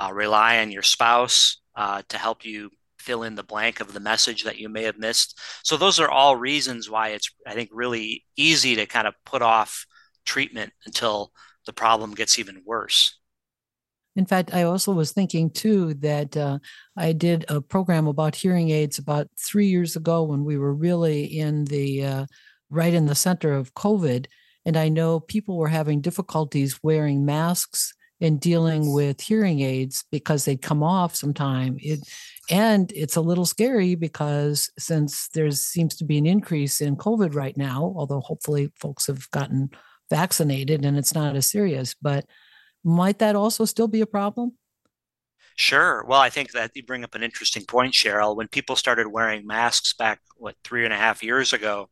[0.02, 4.00] uh, rely on your spouse uh, to help you fill in the blank of the
[4.00, 5.39] message that you may have missed.
[5.63, 9.42] So those are all reasons why it's I think really easy to kind of put
[9.42, 9.86] off
[10.26, 11.32] treatment until
[11.65, 13.18] the problem gets even worse.
[14.19, 16.60] In fact, I also was thinking too that uh,
[16.97, 21.23] I did a program about hearing aids about three years ago when we were really
[21.23, 22.25] in the uh,
[22.69, 24.25] right in the center of COVID.
[24.65, 30.43] And I know people were having difficulties wearing masks and dealing with hearing aids because
[30.43, 31.77] they'd come off sometime.
[31.79, 32.01] It,
[32.51, 37.36] and it's a little scary because since there seems to be an increase in COVID
[37.36, 39.69] right now, although hopefully folks have gotten
[40.10, 42.25] vaccinated and it's not as serious, but
[42.84, 44.54] might that also still be a problem?
[45.56, 46.06] Sure.
[46.06, 48.36] Well, I think that you bring up an interesting point, Cheryl.
[48.36, 51.89] When people started wearing masks back, what, three and a half years ago,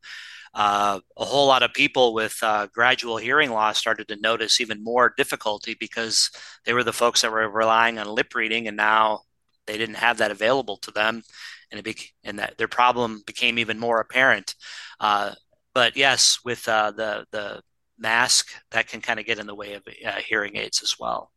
[0.54, 4.84] uh, a whole lot of people with uh, gradual hearing loss started to notice even
[4.84, 6.32] more difficulty because
[6.65, 9.21] they were the folks that were relying on lip reading, and now
[9.65, 11.21] they didn't have that available to them,
[11.69, 14.56] and it be- and that their problem became even more apparent.
[15.00, 15.34] Uh,
[15.76, 17.62] but yes, with uh, the the
[17.97, 21.31] mask that can kind of get in the way of uh, hearing aids as well.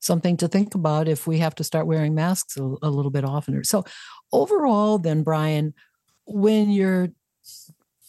[0.00, 3.24] Something to think about if we have to start wearing masks a, a, little bit
[3.24, 3.64] oftener.
[3.64, 3.84] So
[4.32, 5.74] overall then brian
[6.26, 7.08] when you're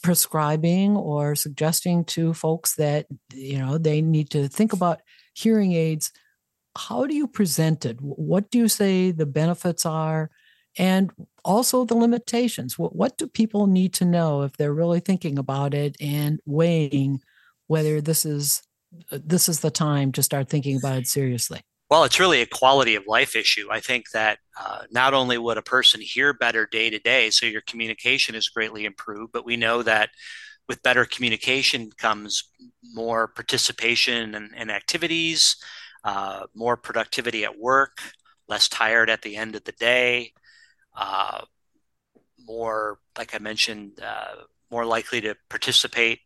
[0.02, 5.02] prescribing or suggesting to folks that you know they need to think about
[5.34, 6.12] hearing aids
[6.76, 8.00] how do you present it?
[8.02, 10.30] What do you say the benefits are?
[10.78, 11.12] And
[11.44, 12.80] also the limitations.
[12.80, 17.22] What, what do people need to know if they're really thinking about it and weighing
[17.72, 18.62] whether this is
[19.10, 21.62] this is the time to start thinking about it seriously.
[21.90, 23.68] Well it's really a quality of life issue.
[23.72, 27.46] I think that uh, not only would a person hear better day to day so
[27.46, 30.10] your communication is greatly improved but we know that
[30.68, 32.44] with better communication comes
[32.94, 35.56] more participation in activities
[36.04, 38.02] uh, more productivity at work
[38.50, 40.34] less tired at the end of the day
[40.98, 41.42] uh,
[42.46, 44.36] more like i mentioned uh,
[44.70, 46.20] more likely to participate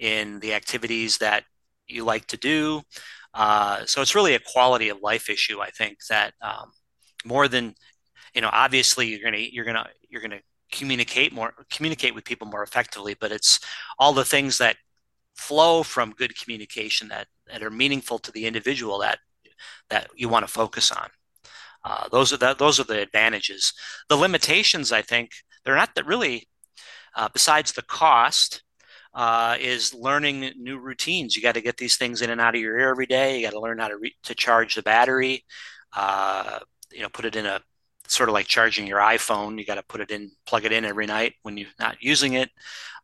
[0.00, 1.44] in the activities that
[1.86, 2.82] you like to do.
[3.32, 6.72] Uh, so it's really a quality of life issue, I think, that um,
[7.24, 7.74] more than
[8.34, 10.40] you know, obviously you're gonna you're gonna you're gonna
[10.72, 13.60] communicate more communicate with people more effectively, but it's
[13.98, 14.76] all the things that
[15.34, 19.18] flow from good communication that that are meaningful to the individual that
[19.90, 21.08] that you want to focus on.
[21.84, 23.72] Uh, those are the, those are the advantages.
[24.08, 25.30] The limitations, I think,
[25.64, 26.48] they're not that really.
[27.16, 28.62] Uh, besides the cost,
[29.14, 31.36] uh, is learning new routines.
[31.36, 33.38] You got to get these things in and out of your ear every day.
[33.38, 35.44] You got to learn how to re- to charge the battery.
[35.96, 36.60] Uh,
[36.92, 37.60] you know, put it in a
[38.06, 39.58] sort of like charging your iPhone.
[39.58, 42.34] You got to put it in, plug it in every night when you're not using
[42.34, 42.50] it.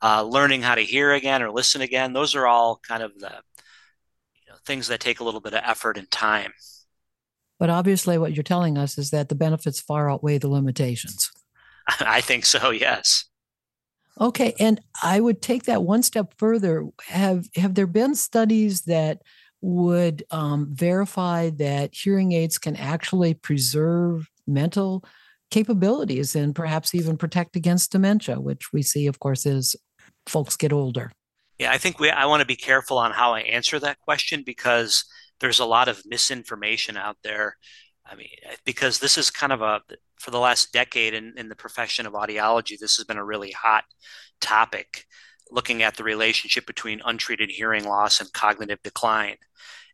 [0.02, 2.12] Uh, learning how to hear again or listen again.
[2.12, 3.32] Those are all kind of the
[4.64, 6.52] things that take a little bit of effort and time.
[7.58, 11.30] But obviously, what you're telling us is that the benefits far outweigh the limitations.
[12.00, 13.24] I think so, yes.
[14.18, 16.86] Okay, and I would take that one step further.
[17.08, 19.22] Have have there been studies that
[19.60, 25.04] would um, verify that hearing aids can actually preserve mental
[25.50, 29.76] capabilities and perhaps even protect against dementia, which we see, of course, as
[30.26, 31.10] folks get older?
[31.58, 34.42] Yeah, I think we I want to be careful on how I answer that question
[34.44, 35.04] because
[35.40, 37.56] there's a lot of misinformation out there.
[38.10, 39.80] I mean, eh, because this is kind of a
[40.18, 43.50] for the last decade in, in the profession of audiology, this has been a really
[43.50, 43.84] hot
[44.40, 45.04] topic,
[45.50, 49.36] looking at the relationship between untreated hearing loss and cognitive decline.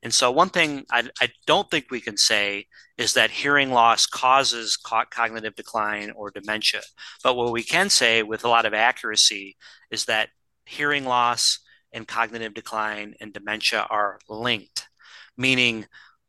[0.03, 2.67] And so, one thing I, I don't think we can say
[2.99, 6.83] is that hearing loss causes co- cognitive decline or dementia.
[7.23, 9.57] But what we can say with a lot of accuracy
[9.91, 10.31] is that
[10.65, 11.61] hearing loss
[11.93, 14.89] and cognitive decline and dementia are linked,
[15.37, 15.87] meaning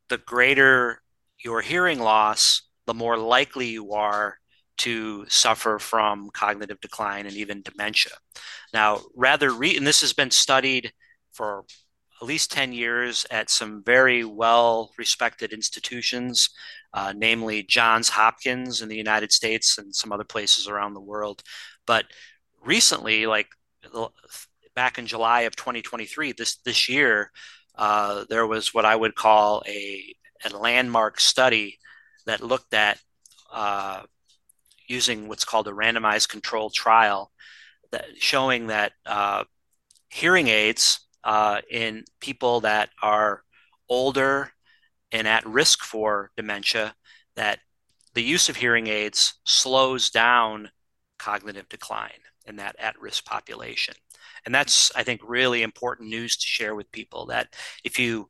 [0.09, 1.02] the greater
[1.43, 4.37] your hearing loss, the more likely you are
[4.77, 8.13] to suffer from cognitive decline and even dementia.
[8.73, 10.91] Now, rather, re- and this has been studied
[11.31, 11.65] for
[12.21, 16.49] at least 10 years at some very well respected institutions,
[16.93, 21.43] uh, namely Johns Hopkins in the United States and some other places around the world.
[21.85, 22.05] But
[22.63, 23.47] recently, like
[24.75, 27.31] back in July of 2023, this, this year,
[27.75, 30.15] uh, there was what I would call a,
[30.51, 31.79] a landmark study
[32.25, 32.99] that looked at
[33.51, 34.01] uh,
[34.87, 37.31] using what's called a randomized controlled trial,
[37.91, 39.43] that showing that uh,
[40.09, 43.43] hearing aids uh, in people that are
[43.87, 44.51] older
[45.11, 46.95] and at risk for dementia,
[47.35, 47.59] that
[48.13, 50.69] the use of hearing aids slows down
[51.17, 52.11] cognitive decline
[52.45, 53.95] in that at-risk population.
[54.45, 58.29] And that's, I think, really important news to share with people that if you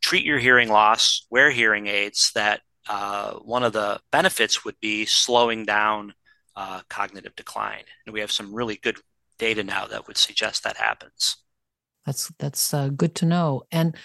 [0.00, 5.04] treat your hearing loss, wear hearing aids, that uh, one of the benefits would be
[5.06, 6.14] slowing down
[6.56, 7.84] uh, cognitive decline.
[8.06, 8.98] And we have some really good
[9.38, 11.36] data now that would suggest that happens.
[12.06, 13.62] That's that's uh, good to know.
[13.70, 13.96] And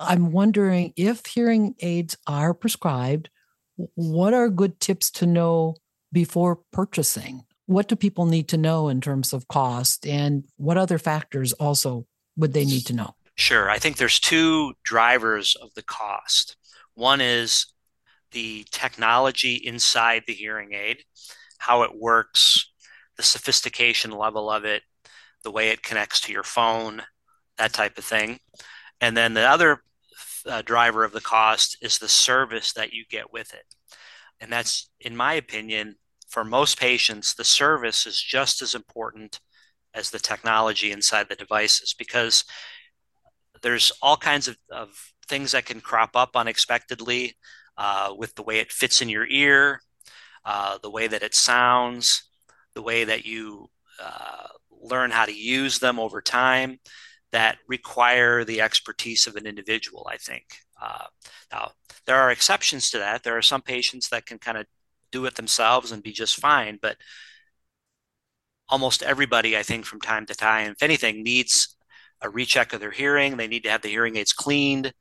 [0.00, 3.30] I'm wondering if hearing aids are prescribed,
[3.94, 5.76] what are good tips to know
[6.12, 7.44] before purchasing?
[7.66, 12.06] What do people need to know in terms of cost, and what other factors also
[12.36, 13.14] would they need to know?
[13.38, 13.70] Sure.
[13.70, 16.56] I think there's two drivers of the cost.
[16.94, 17.66] One is
[18.32, 21.04] the technology inside the hearing aid,
[21.58, 22.70] how it works,
[23.16, 24.82] the sophistication level of it,
[25.44, 27.02] the way it connects to your phone,
[27.58, 28.40] that type of thing.
[29.00, 29.82] And then the other
[30.44, 33.64] uh, driver of the cost is the service that you get with it.
[34.40, 35.94] And that's, in my opinion,
[36.28, 39.40] for most patients, the service is just as important
[39.94, 42.44] as the technology inside the devices because
[43.62, 44.90] there's all kinds of, of
[45.28, 47.36] things that can crop up unexpectedly
[47.76, 49.80] uh, with the way it fits in your ear,
[50.44, 52.24] uh, the way that it sounds,
[52.74, 53.70] the way that you
[54.02, 56.78] uh, learn how to use them over time
[57.32, 60.44] that require the expertise of an individual, I think.
[60.80, 61.06] Uh,
[61.52, 61.72] now,
[62.06, 63.22] there are exceptions to that.
[63.22, 64.66] There are some patients that can kind of
[65.12, 66.96] do it themselves and be just fine, but
[68.68, 71.76] almost everybody, I think, from time to time, if anything, needs
[72.22, 73.36] a recheck of their hearing.
[73.36, 74.92] They need to have the hearing aids cleaned,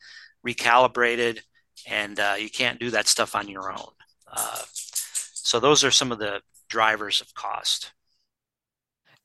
[0.46, 1.40] recalibrated,
[1.88, 3.92] and uh, you can't do that stuff on your own.
[4.32, 7.92] Uh, so those are some of the drivers of cost.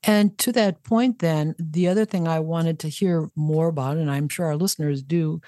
[0.05, 4.11] And to that point, then, the other thing I wanted to hear more about, and
[4.11, 5.41] I'm sure our listeners do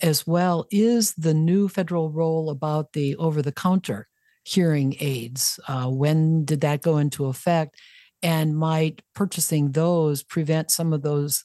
[0.00, 4.08] as well, is the new federal role about the over the counter
[4.44, 5.58] hearing aids.
[5.66, 7.80] Uh, when did that go into effect?
[8.22, 11.42] And might purchasing those prevent some of those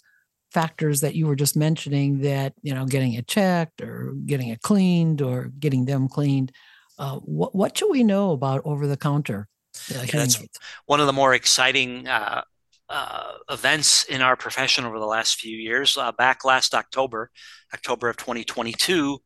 [0.51, 4.62] factors that you were just mentioning that you know getting it checked or getting it
[4.62, 6.51] cleaned or getting them cleaned
[6.99, 9.48] uh, what, what should we know about over the counter
[9.93, 10.41] uh, that's
[10.85, 12.41] one of the more exciting uh,
[12.89, 15.98] uh, events in our profession over the last few years.
[15.98, 17.29] Uh, back last october
[17.73, 19.19] october of 2022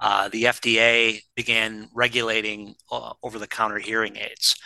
[0.00, 2.74] uh, the fda began regulating
[3.22, 4.56] over the counter hearing aids.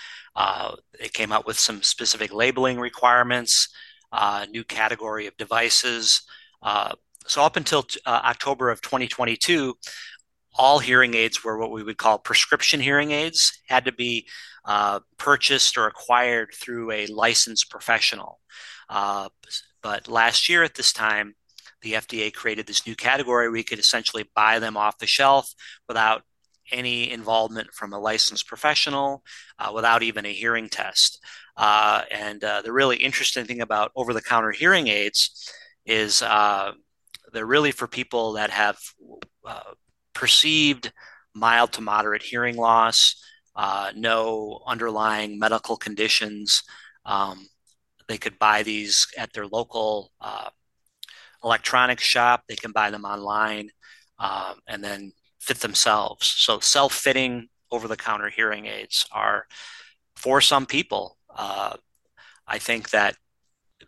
[0.98, 3.68] It came out with some specific labeling requirements
[4.12, 6.22] uh, new category of devices.
[6.62, 6.92] Uh,
[7.26, 9.76] so up until uh, October of 2022,
[10.54, 14.26] all hearing aids were what we would call prescription hearing aids, had to be
[14.64, 18.40] uh, purchased or acquired through a licensed professional.
[18.88, 19.28] Uh,
[19.82, 21.34] but last year at this time,
[21.82, 25.54] the FDA created this new category where you could essentially buy them off the shelf
[25.88, 26.22] without
[26.72, 29.22] any involvement from a licensed professional,
[29.58, 31.24] uh, without even a hearing test.
[31.60, 35.52] Uh, and uh, the really interesting thing about over the counter hearing aids
[35.84, 36.72] is uh,
[37.34, 38.78] they're really for people that have
[39.44, 39.74] uh,
[40.14, 40.90] perceived
[41.34, 43.22] mild to moderate hearing loss,
[43.56, 46.62] uh, no underlying medical conditions.
[47.04, 47.46] Um,
[48.08, 50.48] they could buy these at their local uh,
[51.44, 52.44] electronics shop.
[52.48, 53.68] They can buy them online
[54.18, 56.26] um, and then fit themselves.
[56.26, 59.44] So self-fitting over-the-counter hearing aids are
[60.16, 61.18] for some people.
[61.40, 61.74] Uh,
[62.46, 63.16] I think that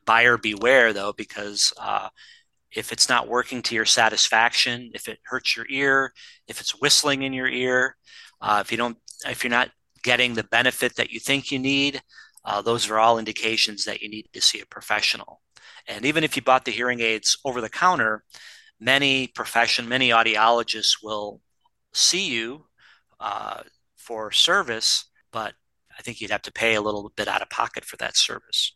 [0.07, 2.09] buyer beware though, because uh,
[2.75, 6.15] if it's not working to your satisfaction, if it hurts your ear,
[6.49, 7.97] if it's whistling in your ear,
[8.41, 8.97] uh, if you don't,
[9.27, 9.71] if you're not
[10.03, 12.01] getting the benefit that you think you need,
[12.47, 15.43] uh, those are all indications that you need to see a professional.
[15.87, 18.25] And even if you bought the hearing aids over the counter,
[18.81, 21.43] many profession, many audiologists will
[21.93, 22.65] see you
[23.21, 23.61] uh,
[23.99, 25.53] for service, but
[25.99, 28.75] I think you'd have to pay a little bit out of pocket for that service.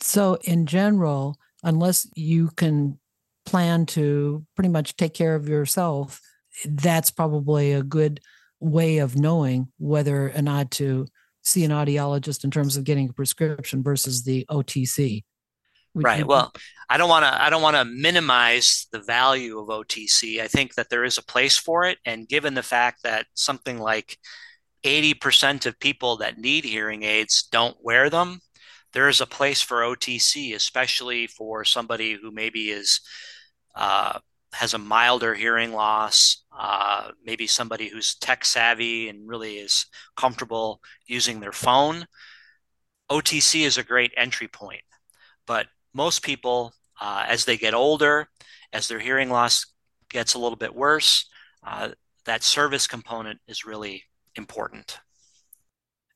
[0.00, 2.98] So, in general, unless you can
[3.46, 6.20] plan to pretty much take care of yourself,
[6.64, 8.20] that's probably a good
[8.60, 11.06] way of knowing whether or not to
[11.42, 15.24] see an audiologist in terms of getting a prescription versus the OTC.
[15.94, 16.26] right.
[16.26, 16.52] well,
[16.88, 20.40] I don't want to I don't want to minimize the value of OTC.
[20.40, 23.78] I think that there is a place for it and given the fact that something
[23.78, 24.18] like
[24.84, 28.40] 80% of people that need hearing aids don't wear them,
[28.92, 33.00] there is a place for OTC, especially for somebody who maybe is
[33.74, 34.18] uh,
[34.52, 40.80] has a milder hearing loss, uh, maybe somebody who's tech savvy and really is comfortable
[41.06, 42.06] using their phone.
[43.10, 44.82] OTC is a great entry point,
[45.46, 48.28] but most people, uh, as they get older,
[48.72, 49.66] as their hearing loss
[50.08, 51.28] gets a little bit worse,
[51.66, 51.88] uh,
[52.26, 54.04] that service component is really
[54.36, 54.98] important.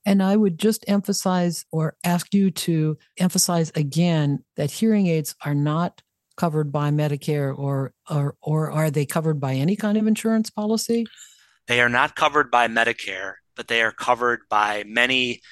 [0.04, 5.54] And I would just emphasize or ask you to emphasize again that hearing aids are
[5.54, 6.00] not
[6.38, 11.04] covered by Medicare or or or are they covered by any kind of insurance policy?
[11.66, 15.42] They are not covered by Medicare, but they are covered by many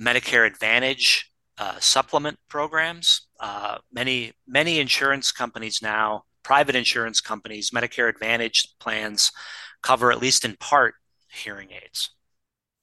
[0.00, 3.26] Medicare Advantage uh, supplement programs.
[3.40, 9.32] Uh, many many insurance companies now, private insurance companies, Medicare Advantage plans
[9.82, 10.94] cover at least in part
[11.36, 12.10] hearing aids.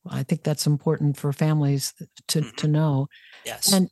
[0.09, 1.93] I think that's important for families
[2.27, 2.55] to mm-hmm.
[2.57, 3.07] to know.
[3.45, 3.71] Yes.
[3.71, 3.89] And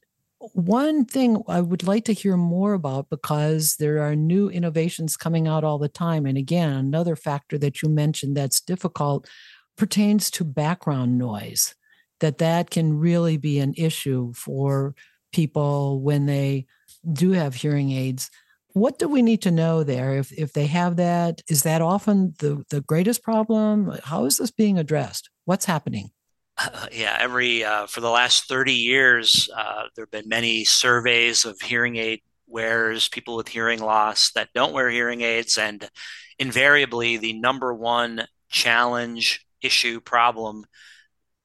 [0.54, 5.48] one thing I would like to hear more about because there are new innovations coming
[5.48, 6.26] out all the time.
[6.26, 9.30] And again, another factor that you mentioned that's difficult
[9.78, 11.76] pertains to background noise,
[12.22, 14.96] that that can really be an issue for
[15.32, 16.66] people when they
[17.12, 18.32] do have hearing aids.
[18.74, 20.18] What do we need to know there?
[20.18, 23.98] If, if they have that, is that often the, the greatest problem?
[24.04, 25.30] How is this being addressed?
[25.46, 26.12] What's happening?
[26.58, 31.46] Uh, yeah, every uh, for the last 30 years, uh, there have been many surveys
[31.46, 35.90] of hearing aid wearers, people with hearing loss that don't wear hearing aids, and
[36.38, 40.66] invariably, the number one challenge, issue, problem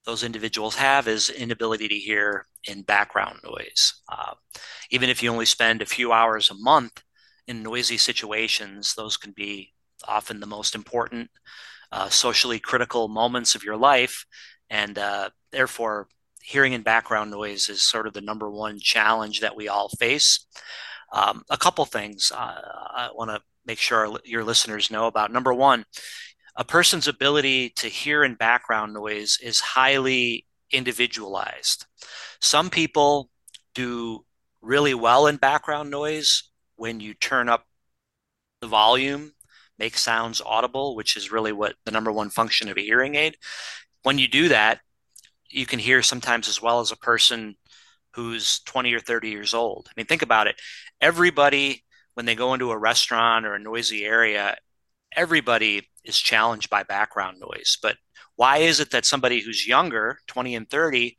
[0.07, 4.01] those individuals have is inability to hear in background noise.
[4.09, 4.35] Uh,
[4.91, 7.03] even if you only spend a few hours a month
[7.47, 9.73] in noisy situations, those can be
[10.07, 11.31] often the most important
[11.93, 14.27] uh, socially critical moments of your life.
[14.71, 16.09] And uh, therefore
[16.43, 20.47] hearing and background noise is sort of the number one challenge that we all face.
[21.13, 22.61] Um, a couple things uh,
[22.97, 25.33] i want to make sure your listeners know about.
[25.33, 25.85] Number one
[26.57, 31.85] a person's ability to hear in background noise is highly individualized.
[32.41, 33.29] Some people
[33.75, 34.25] do
[34.63, 36.45] really well in background noise
[36.77, 37.65] when you turn up
[38.61, 39.33] the volume
[39.79, 43.37] make sounds audible, which is really what the number one function of a hearing aid
[44.07, 44.79] when you do that,
[45.51, 47.57] you can hear sometimes as well as a person
[48.15, 49.89] who's 20 or 30 years old.
[49.89, 50.55] I mean, think about it.
[51.01, 51.83] Everybody,
[52.15, 54.59] when they go into a restaurant or a noisy area,
[55.17, 57.79] everybody is challenged by background noise.
[57.83, 57.97] But
[58.37, 61.17] why is it that somebody who's younger, 20 and 30,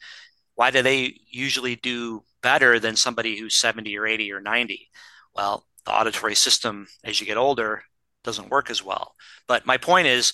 [0.55, 4.89] why do they usually do better than somebody who's 70 or 80 or 90?
[5.38, 7.83] Well, the auditory system as you get older
[8.23, 9.13] doesn't work as well.
[9.47, 10.33] But my point is,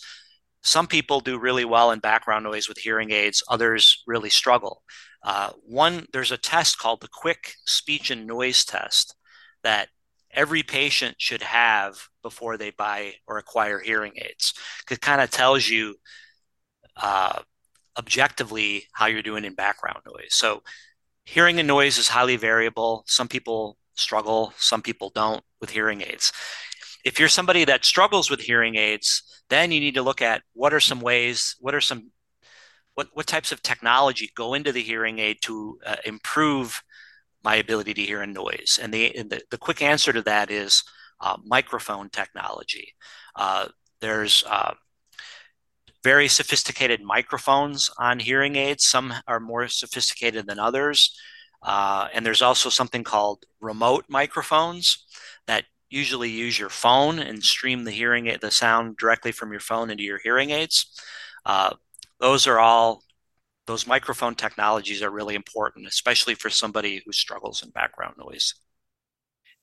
[0.63, 4.81] some people do really well in background noise with hearing aids, others really struggle.
[5.21, 9.15] Uh, one, there's a test called the Quick Speech and Noise Test
[9.63, 9.89] that
[10.31, 14.53] every patient should have before they buy or acquire hearing aids.
[14.89, 15.95] It kind of tells you
[16.95, 17.39] uh,
[17.97, 20.33] objectively how you're doing in background noise.
[20.33, 20.63] So,
[21.25, 23.03] hearing and noise is highly variable.
[23.07, 26.31] Some people struggle, some people don't with hearing aids.
[27.05, 30.73] If you're somebody that struggles with hearing aids, then you need to look at what
[30.73, 32.11] are some ways, what are some,
[32.95, 36.81] what, what types of technology go into the hearing aid to uh, improve
[37.43, 38.79] my ability to hear a noise.
[38.81, 40.83] And the, the, the quick answer to that is
[41.19, 42.93] uh, microphone technology.
[43.35, 43.67] Uh,
[43.99, 44.73] there's uh,
[46.03, 48.85] very sophisticated microphones on hearing aids.
[48.85, 51.17] Some are more sophisticated than others.
[51.63, 55.05] Uh, and there's also something called remote microphones
[55.47, 59.89] that usually use your phone and stream the hearing the sound directly from your phone
[59.89, 60.99] into your hearing aids.
[61.45, 61.73] Uh,
[62.19, 63.01] those are all
[63.65, 68.53] those microphone technologies are really important, especially for somebody who struggles in background noise.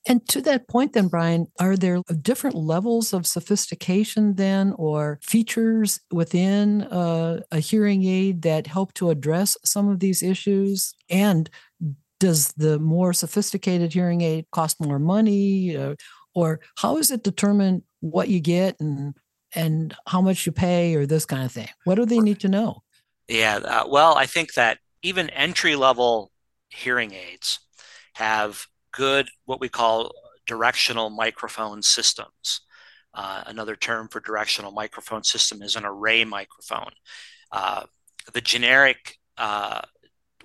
[0.06, 6.00] And to that point, then, Brian, are there different levels of sophistication then, or features
[6.10, 10.94] within uh, a hearing aid that help to address some of these issues?
[11.10, 11.50] And
[12.18, 15.96] does the more sophisticated hearing aid cost more money, uh,
[16.34, 19.14] or how is it determined what you get and
[19.54, 21.68] and how much you pay, or this kind of thing?
[21.84, 22.82] What do they need to know?
[23.28, 26.30] Yeah, uh, well, I think that even entry level
[26.68, 27.58] hearing aids
[28.14, 30.12] have good, what we call
[30.46, 32.62] directional microphone systems.
[33.12, 36.92] Uh, another term for directional microphone system is an array microphone.
[37.50, 37.84] Uh,
[38.32, 39.80] the generic uh,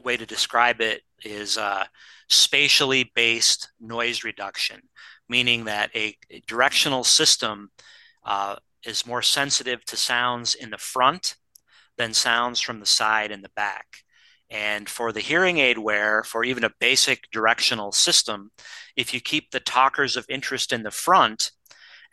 [0.04, 1.84] way to describe it is uh,
[2.30, 4.82] spatially based noise reduction,
[5.30, 6.16] meaning that a,
[6.48, 7.70] directional system
[8.24, 11.36] uh, is more sensitive to sounds in the front
[11.98, 14.05] than sounds from the side and the back.
[14.56, 18.51] And for the hearing aid wear, for even a basic directional system,
[18.95, 21.51] if you keep the talkers of interest in the front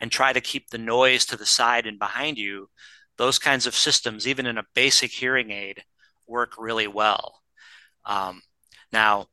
[0.01, 2.69] and try to keep the noise to the side and behind you,
[3.17, 5.83] those kinds of systems, even in a basic hearing aid,
[6.27, 7.39] work really well.
[8.03, 8.41] Um,
[8.91, 9.27] now,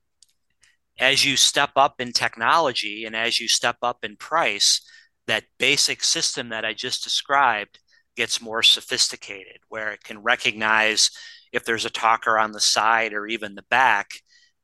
[0.96, 4.82] as you step up in technology and as you step up in price,
[5.26, 7.80] that basic system that I just described
[8.16, 11.10] gets more sophisticated, where it can recognize
[11.52, 14.10] if there's a talker on the side or even the back,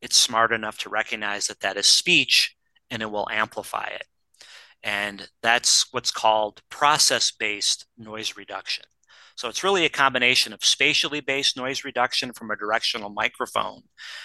[0.01, 2.57] it's smart enough to recognize that that is speech
[2.91, 4.05] and it will amplify it.
[4.83, 8.85] And that's what's called process based noise reduction.
[9.37, 13.83] So it's really a combination of spatially based noise reduction from a directional microphone,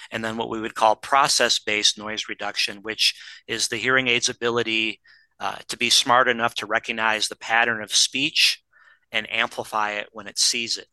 [0.09, 3.13] and then what we would call process based noise reduction, which
[3.45, 5.01] is the hearing aid's ability
[5.39, 8.63] uh, to be smart enough to recognize the pattern of speech
[9.11, 10.87] and amplify it when it sees it.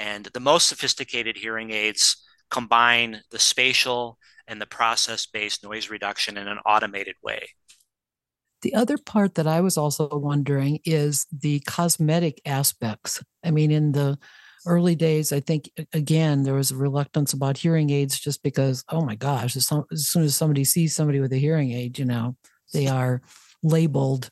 [0.00, 2.16] And the most sophisticated hearing aids
[2.50, 7.50] combine the spatial and the process based noise reduction in an automated way.
[8.62, 13.22] The other part that I was also wondering is the cosmetic aspects.
[13.44, 14.18] I mean, in the
[14.66, 19.04] early days, I think, again, there was a reluctance about hearing aids just because, oh
[19.04, 22.36] my gosh, as, soon as somebody sees somebody with a hearing aid, you know,
[22.72, 23.20] they are
[23.62, 24.30] labeled,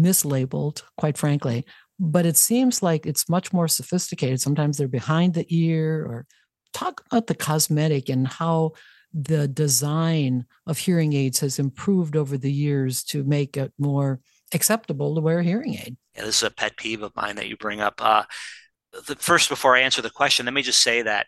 [0.00, 1.66] mislabeled, quite frankly.
[2.02, 4.40] But it seems like it's much more sophisticated.
[4.40, 6.26] Sometimes they're behind the ear or
[6.72, 8.72] talk about the cosmetic and how
[9.12, 14.20] the design of hearing aids has improved over the years to make it more
[14.52, 15.96] acceptable to wear a hearing aid.
[16.16, 17.94] Yeah, this is a pet peeve of mine that you bring up.
[17.98, 18.24] Uh,
[19.06, 21.26] the, first, before I answer the question, let me just say that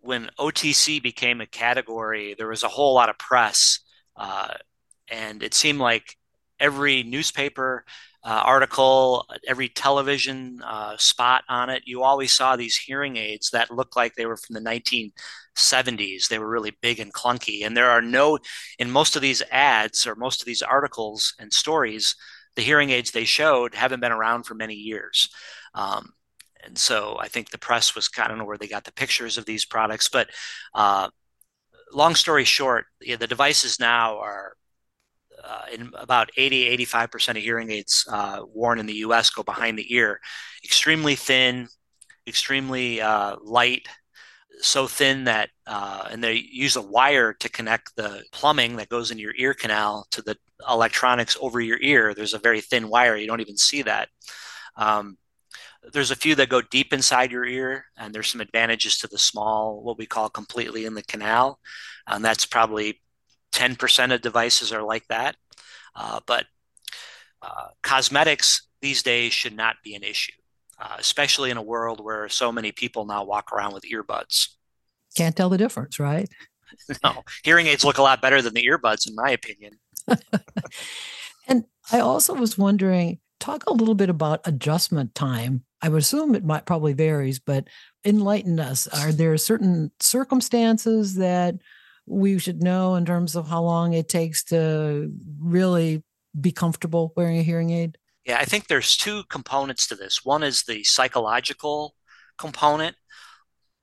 [0.00, 3.80] when OTC became a category, there was a whole lot of press,
[4.16, 4.54] uh,
[5.08, 6.16] and it seemed like
[6.60, 7.84] every newspaper
[8.24, 13.70] uh, article, every television uh, spot on it, you always saw these hearing aids that
[13.70, 16.28] looked like they were from the 1970s.
[16.28, 17.66] They were really big and clunky.
[17.66, 18.38] And there are no,
[18.78, 22.16] in most of these ads or most of these articles and stories,
[22.56, 25.28] the hearing aids they showed haven't been around for many years.
[25.74, 26.14] Um,
[26.64, 29.36] and so I think the press was, I don't know where they got the pictures
[29.36, 30.30] of these products, but
[30.72, 31.08] uh,
[31.92, 34.54] long story short, yeah, the devices now are
[35.46, 39.78] uh, in about 80 85% of hearing aids uh, worn in the US go behind
[39.78, 40.20] the ear.
[40.64, 41.68] Extremely thin,
[42.26, 43.88] extremely uh, light,
[44.60, 49.10] so thin that, uh, and they use a wire to connect the plumbing that goes
[49.10, 50.36] in your ear canal to the
[50.68, 52.14] electronics over your ear.
[52.14, 54.08] There's a very thin wire, you don't even see that.
[54.76, 55.18] Um,
[55.92, 59.18] there's a few that go deep inside your ear, and there's some advantages to the
[59.18, 61.58] small, what we call completely in the canal.
[62.06, 63.00] And that's probably
[63.54, 65.36] 10% of devices are like that.
[65.94, 66.46] Uh, but
[67.40, 70.32] uh, cosmetics these days should not be an issue,
[70.78, 74.48] uh, especially in a world where so many people now walk around with earbuds.
[75.16, 76.28] Can't tell the difference, right?
[77.04, 79.78] no, hearing aids look a lot better than the earbuds, in my opinion.
[81.48, 85.64] and I also was wondering, talk a little bit about adjustment time.
[85.80, 87.68] I would assume it might probably varies, but
[88.04, 88.86] enlighten us.
[88.88, 91.56] Are there certain circumstances that
[92.06, 96.02] we should know in terms of how long it takes to really
[96.38, 97.98] be comfortable wearing a hearing aid?
[98.24, 100.24] Yeah, I think there's two components to this.
[100.24, 101.94] One is the psychological
[102.38, 102.96] component,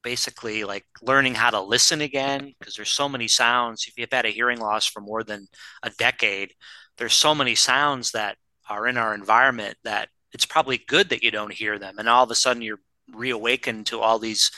[0.04, 3.86] basically like learning how to listen again, because there's so many sounds.
[3.88, 5.48] If you've had a hearing loss for more than
[5.84, 6.54] a decade,
[6.98, 8.38] there's so many sounds that
[8.70, 11.96] are in our environment that it's probably good that you don't hear them.
[11.98, 12.80] And all of a sudden you're
[13.14, 14.52] reawakened to all these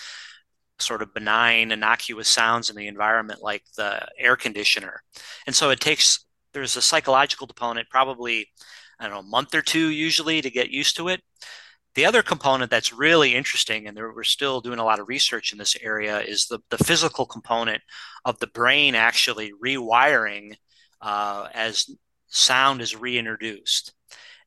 [0.79, 5.01] sort of benign, innocuous sounds in the environment, like the air conditioner.
[5.45, 8.47] And so it takes, there's a psychological component, probably,
[8.99, 11.21] I don't know, a month or two usually to get used to it.
[11.95, 15.51] The other component that's really interesting, and there, we're still doing a lot of research
[15.51, 17.81] in this area, is the, the physical component
[18.25, 20.55] of the brain actually rewiring
[21.01, 21.89] uh, as
[22.27, 23.93] sound is reintroduced.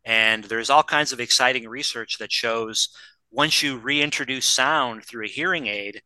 [0.04, 2.88] And there's all kinds of exciting research that shows
[3.36, 6.00] once you reintroduce sound through a hearing aid,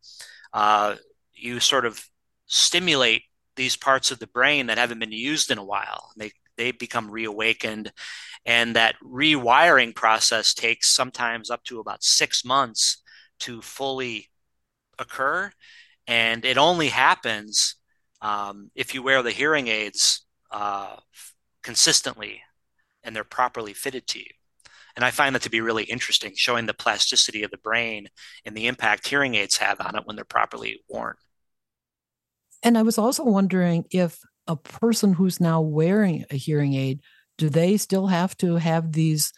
[0.52, 0.96] uh,
[1.32, 2.04] you sort of
[2.46, 3.22] stimulate
[3.54, 6.10] these parts of the brain that haven't been used in a while.
[6.16, 7.92] They they become reawakened,
[8.44, 13.02] and that rewiring process takes sometimes up to about six months
[13.38, 14.28] to fully
[14.98, 15.52] occur,
[16.08, 17.76] and it only happens
[18.20, 20.96] um, if you wear the hearing aids uh,
[21.62, 22.42] consistently
[23.04, 24.39] and they're properly fitted to you.
[24.96, 28.08] And I find that to be really interesting, showing the plasticity of the brain
[28.44, 31.16] and the impact hearing aids have on it when they're properly worn.
[32.62, 37.00] And I was also wondering if a person who's now wearing a hearing aid,
[37.38, 39.32] do they still have to have these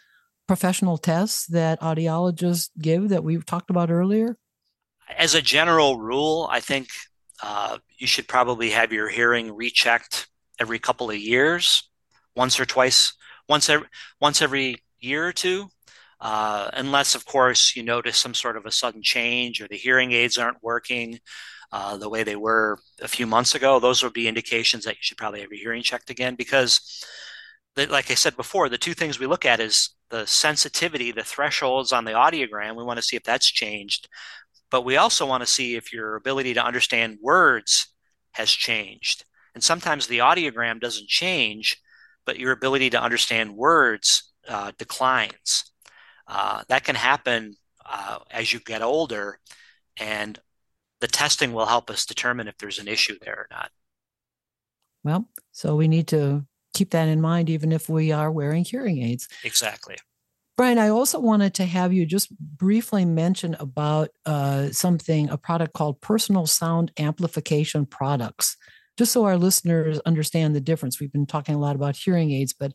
[0.49, 4.37] professional tests that audiologists give that we talked about earlier?
[5.17, 6.89] As a general rule, I think
[7.43, 10.29] uh, you should probably have your hearing rechecked
[10.59, 11.89] every couple of years,
[12.35, 13.13] once or twice,
[13.49, 13.87] once every
[14.21, 15.69] once every year or two.
[16.21, 20.13] Uh, unless, of course, you notice some sort of a sudden change or the hearing
[20.13, 21.19] aids aren't working
[21.73, 25.01] uh, the way they were a few months ago, those would be indications that you
[25.01, 26.35] should probably have your hearing checked again.
[26.35, 27.03] Because,
[27.75, 31.25] the, like I said before, the two things we look at is the sensitivity, the
[31.25, 32.77] thresholds on the audiogram.
[32.77, 34.07] We want to see if that's changed,
[34.71, 37.89] but we also want to see if your ability to understand words
[38.33, 39.25] has changed.
[39.55, 41.79] And sometimes the audiogram doesn't change,
[42.27, 45.71] but your ability to understand words uh, declines.
[46.27, 49.39] Uh, that can happen uh, as you get older,
[49.97, 50.39] and
[51.01, 53.71] the testing will help us determine if there's an issue there or not.
[55.05, 59.03] Well, so we need to keep that in mind, even if we are wearing hearing
[59.03, 59.29] aids.
[59.45, 59.97] Exactly.
[60.57, 65.73] Brian, I also wanted to have you just briefly mention about uh, something, a product
[65.73, 68.57] called Personal Sound Amplification Products,
[68.99, 71.01] just so our listeners understand the difference.
[71.01, 72.73] We've been talking a lot about hearing aids, but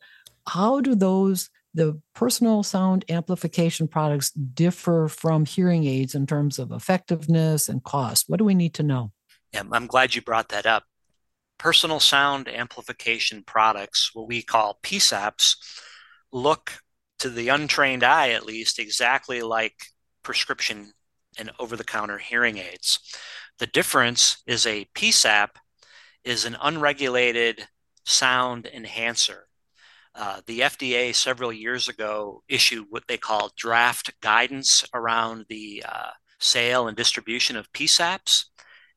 [0.47, 6.71] how do those the personal sound amplification products differ from hearing aids in terms of
[6.71, 8.25] effectiveness and cost?
[8.27, 9.11] What do we need to know?
[9.53, 10.83] Yeah, I'm glad you brought that up.
[11.59, 15.55] Personal sound amplification products, what we call PSAPs,
[16.31, 16.79] look
[17.19, 19.75] to the untrained eye at least exactly like
[20.23, 20.93] prescription
[21.37, 22.99] and over the counter hearing aids.
[23.59, 25.49] The difference is a PSAP
[26.23, 27.67] is an unregulated
[28.05, 29.46] sound enhancer.
[30.17, 36.09] Uh, the FDA several years ago issued what they call draft guidance around the uh,
[36.39, 38.45] sale and distribution of PSAPs,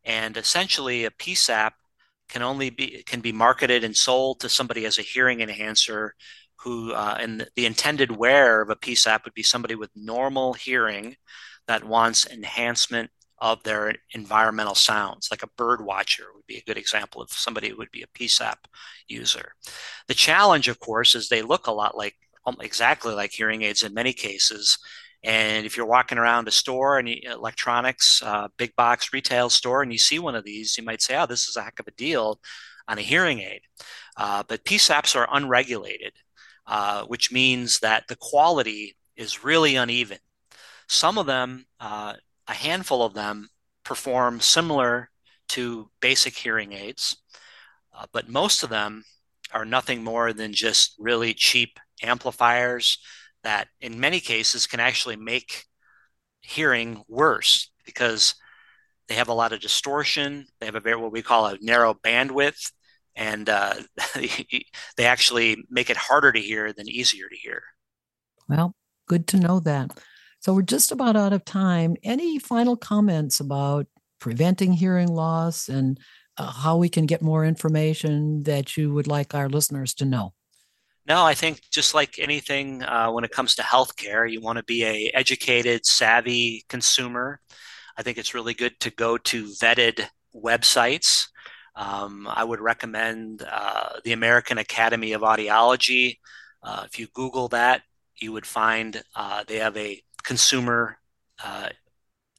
[0.03, 1.73] and essentially a PSAP
[2.31, 6.15] can only be can be marketed and sold to somebody as a hearing enhancer
[6.57, 11.17] who uh, and the intended wearer of a PSAP would be somebody with normal hearing
[11.67, 13.11] that wants enhancement
[13.41, 17.71] of their environmental sounds, like a bird watcher would be a good example of somebody
[17.71, 18.57] who would be a PSAP
[19.09, 19.53] user.
[20.09, 22.17] The challenge, of course, is they look a lot like
[22.47, 24.79] um, exactly like hearing aids in many cases.
[25.23, 29.93] And if you're walking around a store and electronics, uh, big box retail store, and
[29.93, 31.93] you see one of these, you might say, "Oh, this is a heck of a
[31.93, 32.41] deal
[32.89, 33.63] on a hearing aid."
[34.17, 36.13] Uh, but PSAPs are unregulated,
[36.67, 40.19] uh, which means that the quality is really uneven.
[40.89, 42.15] Some of them uh,
[42.51, 43.49] a handful of them
[43.85, 45.09] perform similar
[45.49, 47.17] to basic hearing aids,
[47.97, 49.05] uh, but most of them
[49.53, 52.99] are nothing more than just really cheap amplifiers
[53.45, 55.65] that, in many cases, can actually make
[56.41, 58.35] hearing worse because
[59.09, 60.47] they have a lot of distortion.
[60.59, 62.73] They have a very what we call a narrow bandwidth,
[63.15, 63.75] and uh,
[64.97, 67.63] they actually make it harder to hear than easier to hear.
[68.49, 68.75] Well,
[69.07, 69.93] good to know that.
[70.41, 71.97] So we're just about out of time.
[72.03, 73.87] Any final comments about
[74.21, 76.01] preventing hearing loss and
[76.39, 80.33] uh, how we can get more information that you would like our listeners to know?
[81.07, 84.65] No, I think just like anything uh, when it comes to healthcare, you want to
[84.65, 87.41] be a educated, savvy consumer.
[87.99, 91.27] I think it's really good to go to vetted websites.
[91.77, 96.17] Um, I would recommend uh, the American Academy of Audiology.
[96.63, 97.83] Uh, if you Google that,
[98.17, 100.99] you would find uh, they have a consumer
[101.43, 101.69] uh,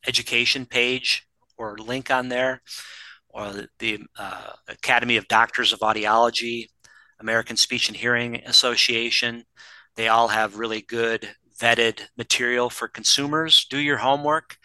[0.07, 1.27] education page
[1.57, 2.61] or link on there,
[3.29, 6.67] or the, uh, Academy of Doctors of Audiology,
[7.19, 9.45] American Speech and Hearing Association.
[9.95, 11.29] They all have really good
[11.59, 13.65] vetted material for consumers.
[13.69, 14.57] Do your homework.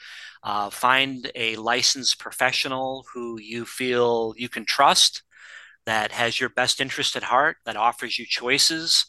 [0.43, 5.23] Uh, find a licensed professional who you feel you can trust,
[5.87, 9.07] that has your best interest at heart, that offers you choices,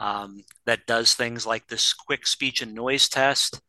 [0.00, 3.60] um, that does things like this quick speech and noise test,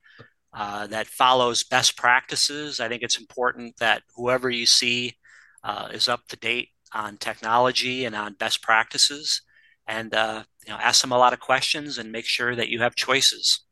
[0.54, 2.80] uh, that follows best practices.
[2.80, 5.18] I think it's important that whoever you see
[5.64, 9.42] uh, is up to date on technology and on best practices,
[9.86, 12.80] and uh, you know, ask them a lot of questions and make sure that you
[12.80, 13.66] have choices.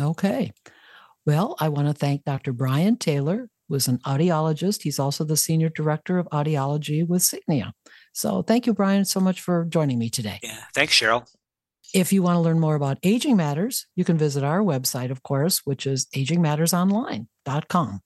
[0.00, 0.52] Okay.
[1.24, 2.52] Well, I want to thank Dr.
[2.52, 4.82] Brian Taylor, who is an audiologist.
[4.82, 7.72] He's also the Senior Director of Audiology with Signia.
[8.12, 10.40] So thank you, Brian, so much for joining me today.
[10.42, 11.28] Yeah, thanks, Cheryl.
[11.92, 15.22] If you want to learn more about Aging Matters, you can visit our website, of
[15.22, 18.00] course, which is agingmattersonline.com.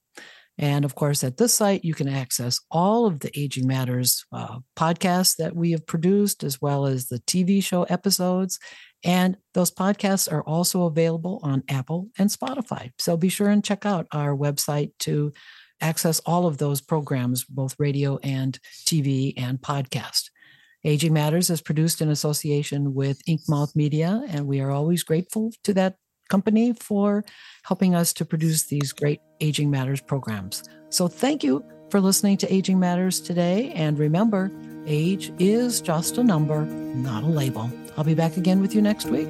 [0.59, 4.59] And of course, at this site, you can access all of the Aging Matters uh,
[4.75, 8.59] podcasts that we have produced, as well as the TV show episodes.
[9.05, 12.91] And those podcasts are also available on Apple and Spotify.
[12.99, 15.33] So be sure and check out our website to
[15.81, 20.31] access all of those programs, both radio and TV and podcast.
[20.87, 25.75] Aging Matters is produced in association with Inkmouth Media, and we are always grateful to
[25.75, 25.97] that
[26.29, 27.25] company for
[27.65, 30.63] helping us to produce these great Aging Matters programs.
[30.91, 33.73] So thank you for listening to Aging Matters today.
[33.75, 34.53] And remember,
[34.87, 37.69] age is just a number, not a label.
[37.97, 39.29] I'll be back again with you next week.